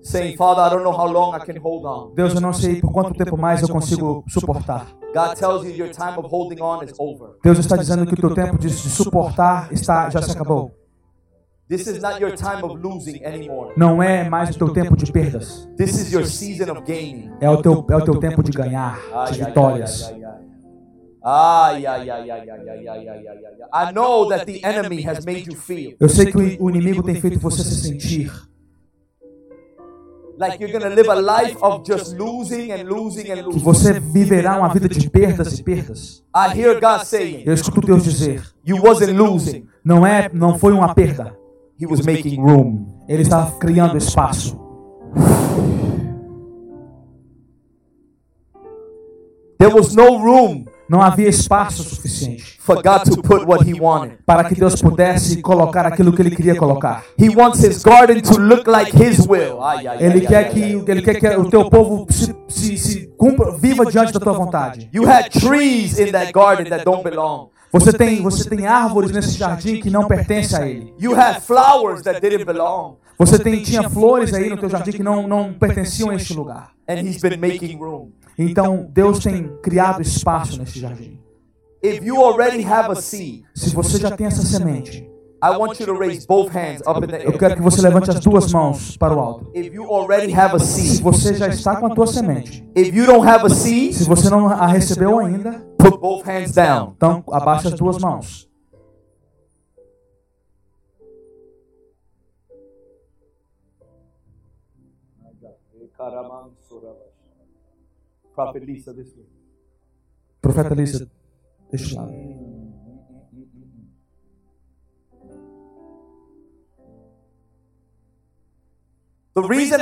[0.00, 2.14] saying, Father, I don't know how long I can hold on.
[2.14, 4.86] Deus, eu não sei por quanto tempo mais eu consigo suportar.
[5.14, 7.36] God tells you your time of holding on is over.
[7.44, 10.70] Deus está dizendo que o teu tempo de, suportar está já se acabou.
[11.68, 13.74] This is not your time of losing anymore.
[13.76, 15.68] Não é mais o teu tempo de perdas.
[15.76, 17.30] This is your season of gaining.
[17.42, 18.98] É o teu, é o teu tempo de ganhar,
[19.30, 20.10] de vitórias.
[21.22, 23.38] Ay, ay, ay, ay, ay, ay, ay, ay, ay,
[23.72, 23.88] ay.
[23.88, 27.16] I know that the enemy has made you feel Eu sei que o inimigo tem
[27.16, 28.30] feito você se sentir
[30.38, 33.58] like you're gonna live a life of just losing and losing and que losing.
[33.60, 36.22] você viverá uma vida de perdas e perdas.
[36.34, 40.72] I hear God saying, Eu escuto Deus dizer: "You wasn't losing; não é, não foi
[40.72, 41.36] uma perda.
[41.80, 44.56] He was making room." Ele está criando espaço.
[49.58, 54.18] There was no room Não havia espaço suficiente for God to put what He wanted.
[54.26, 57.02] para que Deus pudesse colocar aquilo que ele queria colocar.
[57.18, 59.58] He wants His garden to look like His will.
[59.98, 64.12] Ele quer que ele quer que o teu povo se, se, se cumpra, viva diante
[64.12, 64.90] da tua vontade.
[64.92, 67.48] You had trees in that garden that don't belong.
[67.72, 70.94] Você tem você tem árvores nesse jardim que não pertencem a ele.
[71.00, 72.96] You had flowers that didn't belong.
[73.18, 76.70] Você tem tinha flores aí no teu jardim que não não pertenciam a este lugar.
[76.88, 78.12] And He's been making room.
[78.38, 81.18] Então Deus tem criado espaço nesse jardim.
[81.82, 85.08] If you already have a seed, Se você já tem essa semente,
[85.42, 87.38] I want you to raise both hands up in the Eu air.
[87.38, 89.50] quero que você levante as duas mãos para o alto.
[89.54, 92.92] If you already have a Se seed, você já está com a tua semente, if
[92.94, 96.94] you don't have a seed, se você não a recebeu ainda, put both hands down.
[96.96, 98.47] então abaixa as duas mãos.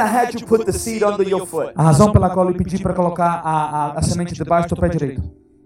[0.06, 2.92] Had you put the seed under your foot A razão pela qual eu pedi para
[2.92, 5.22] colocar a, a, a semente debaixo do pé direito,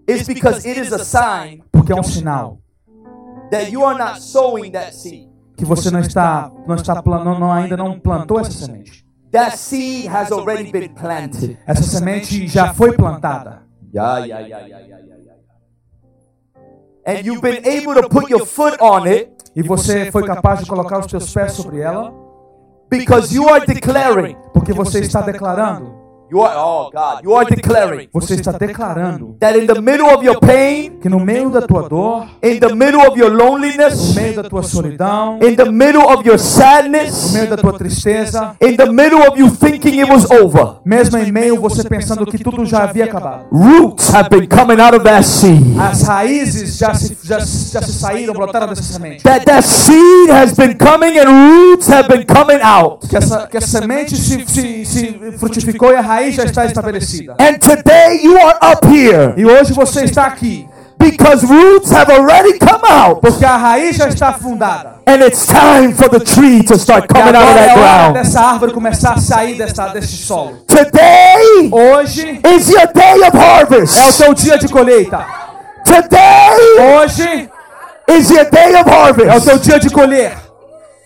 [0.07, 2.59] is because it is a sign porque é um sinal
[3.49, 5.29] that you are not sowing that seed.
[5.57, 9.05] que você não está, não está não, não- ainda não plantou essa semente.
[9.31, 11.57] That seed has already been planted.
[11.65, 13.63] Essa semente já foi plantada.
[13.93, 15.31] Yeah, yeah, yeah, yeah, yeah, yeah.
[17.05, 20.65] And you've been able to put your foot on it E você foi capaz de
[20.65, 22.13] colocar os teus pés sobre ela,
[22.89, 24.37] because you are declaring.
[24.53, 25.93] porque você está declarando,
[26.31, 30.23] You are, oh God, you are declaring você está declarando that in the middle of
[30.23, 34.15] your pain, que no meio da tua dor, in the middle of your no loneliness,
[34.15, 38.55] meio da tua solidão, in the middle of your no sadness, meio da tua tristeza,
[38.61, 42.41] in the middle of you thinking it was over, mesmo em meio você pensando que
[42.41, 43.47] tudo já havia acabado.
[43.51, 45.77] roots have been coming out of that seed.
[45.77, 49.21] As raízes já se, já, já se saíram, brotaram dessa semente.
[49.23, 53.05] That that seed has been coming and roots have been coming out.
[53.05, 57.33] Que essa, que a semente se, se, se frutificou e a raiz já está estabelecida.
[57.39, 60.67] And today you are up here E hoje você está aqui,
[60.99, 63.21] because roots have already come out.
[63.21, 65.01] porque a raiz já está fundada.
[65.07, 68.13] And it's time for the tree to start coming out of é that hora ground.
[68.13, 70.57] dessa árvore começar a sair dessa, desse solo.
[70.67, 73.97] Today Hoje is your day of harvest.
[73.97, 75.25] é o teu dia de colheita.
[75.83, 77.49] Today Hoje
[78.07, 79.45] is your day of é o harvest.
[79.47, 80.33] teu dia de colher.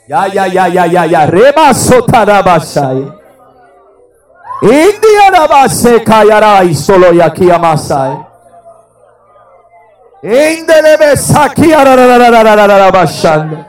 [0.08, 1.74] Ya ya ya ya ya ya rema
[4.62, 4.72] sotarabashai.
[4.72, 8.26] India rabase kayarai solo yaki amasai.
[10.24, 13.66] Indelebe saki arararararararabashanda.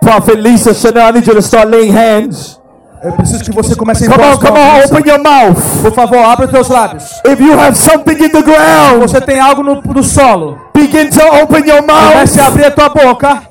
[0.00, 2.58] Prophet Lisa Chanel, I need you to start laying hands.
[3.02, 4.90] Eu preciso que você comece a Come on, as come on, mãos.
[4.90, 5.82] open your mouth.
[5.82, 7.04] Por favor, abre os teus lábios.
[7.24, 10.58] If you have something in the ground, Você tem algo no, no solo.
[10.74, 12.12] begin to open your mouth.
[12.12, 13.42] Comece a abrir a tua boca.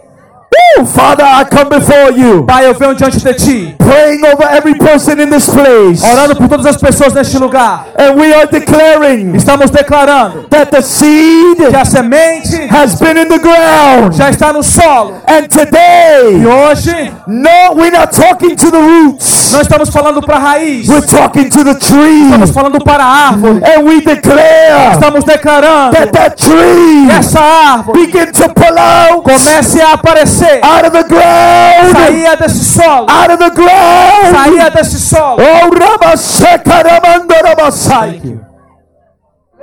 [0.94, 3.76] Father, I come before you, Pai, eu venho diante de ti.
[3.80, 6.04] praying over every person in this place.
[6.04, 7.88] Orando por todas as pessoas neste lugar.
[7.98, 13.28] And we are declaring Estamos declarando that the seed que a semente has been in
[13.28, 14.14] the ground.
[14.14, 15.16] já está no solo.
[15.28, 19.52] And E today, hoje no, we're not talking to the roots.
[19.54, 20.88] não estamos falando para a raiz.
[20.88, 22.26] We're talking to the tree.
[22.26, 23.62] Estamos falando para a árvore.
[23.66, 29.82] And we declare Estamos declarando that that tree essa árvore begin to pull out comece
[29.82, 30.37] a aparecer.
[30.64, 31.92] Out of the ground.
[31.92, 33.08] Saía desse solo.
[33.10, 34.36] Out of the ground.
[34.36, 35.38] Saía desse solo.
[35.42, 35.70] Oh.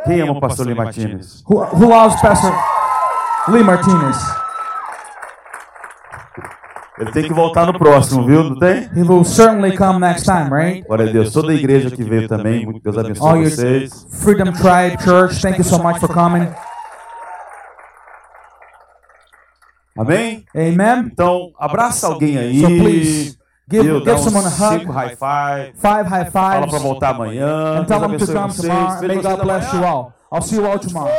[0.04, 1.42] Quem ama o pastor Lee Martinez?
[1.48, 2.52] Who, who loves Pastor
[3.48, 4.16] Lee Martinez?
[6.98, 8.44] Ele tem que voltar no próximo, viu?
[8.44, 8.88] Não tem?
[8.94, 10.86] He will certainly come next time, right?
[10.86, 11.32] Glória a Deus.
[11.32, 14.06] Toda a igreja que veio também, muito Deus All abençoe your vocês.
[14.10, 16.46] Freedom Tribe Church, thank you so much for coming.
[19.96, 20.44] Amém?
[20.54, 21.10] Amen.
[21.12, 22.60] Então, abraça alguém aí.
[22.60, 23.38] So please,
[23.70, 24.04] give?
[24.04, 24.80] Dá give someone a hug.
[24.80, 25.72] cinco high five.
[25.76, 26.82] Five high Fala pra fives.
[26.82, 27.80] voltar amanhã.
[27.80, 28.60] And tell Deus them to come vocês.
[28.68, 29.06] tomorrow.
[29.08, 30.12] May God bless you all.
[30.32, 31.12] I'll see you all tomorrow.